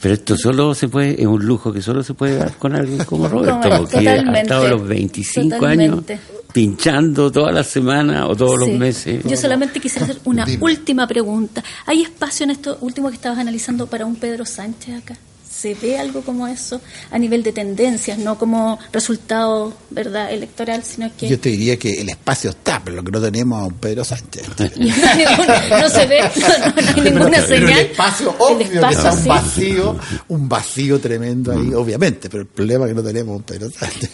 pero 0.01 0.13
esto 0.13 0.37
solo 0.37 0.73
se 0.73 0.87
puede, 0.87 1.19
es 1.21 1.27
un 1.27 1.45
lujo 1.45 1.73
que 1.73 1.81
solo 1.81 2.03
se 2.03 2.13
puede 2.13 2.37
dar 2.37 2.55
con 2.57 2.73
alguien 2.75 3.03
como 3.05 3.27
Roberto, 3.27 3.59
Como- 3.69 3.81
porque 3.81 4.07
ha 4.09 4.41
estado 4.41 4.67
los 4.69 4.87
25 4.87 5.55
totalmente. 5.55 6.13
años 6.13 6.23
pinchando 6.53 7.29
todas 7.31 7.53
las 7.53 7.67
semanas 7.67 8.27
o 8.29 8.35
todos 8.35 8.53
Sí. 8.63 8.69
los 8.69 8.79
meses. 8.79 9.23
Yo 9.25 9.35
solamente 9.35 9.81
quisiera 9.81 10.05
hacer 10.05 10.19
una 10.23 10.45
Dime. 10.45 10.63
última 10.63 11.05
pregunta. 11.05 11.61
¿Hay 11.85 12.01
espacio 12.03 12.45
en 12.45 12.51
esto 12.51 12.77
último 12.79 13.09
que 13.09 13.15
estabas 13.15 13.39
analizando 13.39 13.87
para 13.87 14.05
un 14.05 14.15
Pedro 14.15 14.45
Sánchez 14.45 15.03
acá? 15.03 15.17
¿Se 15.55 15.73
ve 15.73 15.97
algo 15.97 16.21
como 16.21 16.47
eso 16.47 16.81
a 17.11 17.17
nivel 17.17 17.41
de 17.41 17.53
tendencias, 17.53 18.17
no 18.17 18.37
como 18.37 18.77
resultado 18.91 19.73
verdad 19.89 20.31
electoral, 20.33 20.83
sino 20.83 21.09
que 21.17 21.29
Yo 21.29 21.39
te 21.39 21.49
diría 21.49 21.77
que 21.79 22.01
el 22.01 22.09
espacio 22.09 22.49
está, 22.49 22.81
pero 22.83 22.97
lo 22.97 23.03
que 23.03 23.11
no 23.11 23.21
tenemos 23.21 23.61
a 23.61 23.65
un 23.65 23.73
Pedro 23.75 24.03
Sánchez. 24.03 24.43
no 24.59 25.89
se 25.89 26.05
ve, 26.07 26.19
no, 26.21 26.47
no 26.47 26.73
hay 26.75 27.01
ninguna 27.11 27.29
Pero 27.31 27.47
señal. 27.47 27.71
el 27.71 27.85
espacio, 27.85 28.29
El 28.31 28.35
obvio 28.39 28.57
que 28.69 28.75
espacio, 28.75 28.97
está 28.99 29.11
un 29.13 29.17
sí. 29.23 29.29
vacío, 29.29 29.99
un 30.27 30.49
vacío 30.49 30.99
tremendo 30.99 31.51
ahí, 31.53 31.73
obviamente, 31.73 32.29
pero 32.29 32.41
el 32.41 32.47
problema 32.47 32.85
es 32.85 32.91
que 32.91 32.95
no 32.95 33.03
tenemos 33.03 33.35
un 33.37 33.43
Pedro 33.43 33.69
Sánchez. 33.71 34.11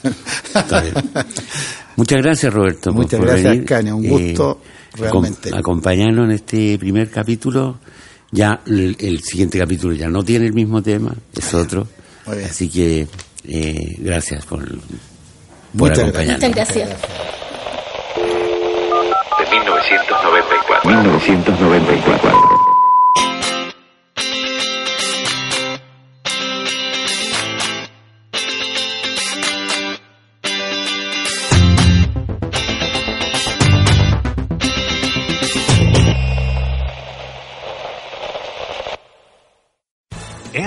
Está 0.54 0.82
bien. 0.82 0.94
Muchas 1.96 2.22
gracias, 2.22 2.54
Roberto. 2.54 2.92
Muchas 2.94 3.20
por 3.20 3.28
gracias, 3.30 3.52
venir. 3.52 3.66
Caña, 3.66 3.96
un 3.96 4.08
gusto, 4.08 4.62
acom- 4.94 5.00
realmente. 5.00 5.50
acompañarnos 5.56 6.26
en 6.26 6.32
este 6.32 6.78
primer 6.80 7.10
capítulo. 7.10 7.80
Ya 8.32 8.62
el, 8.66 8.96
el 9.00 9.20
siguiente 9.22 9.60
capítulo 9.60 9.94
ya 9.94 10.08
no 10.08 10.24
tiene 10.24 10.46
el 10.48 10.54
mismo 10.54 10.82
tema, 10.82 11.14
es 11.36 11.54
otro. 11.54 11.88
Muy 12.26 12.38
bien. 12.38 12.50
Así 12.50 12.70
que 12.70 13.08
eh, 13.44 13.96
gracias 13.98 14.46
por, 14.46 14.66
por 14.68 14.80
Muchas 15.74 16.00
acompañarnos. 16.00 16.50
Muchas 16.50 16.56
gracias. 16.56 16.90
De 19.40 19.58
1994. 19.58 20.90
1994. 20.90 22.51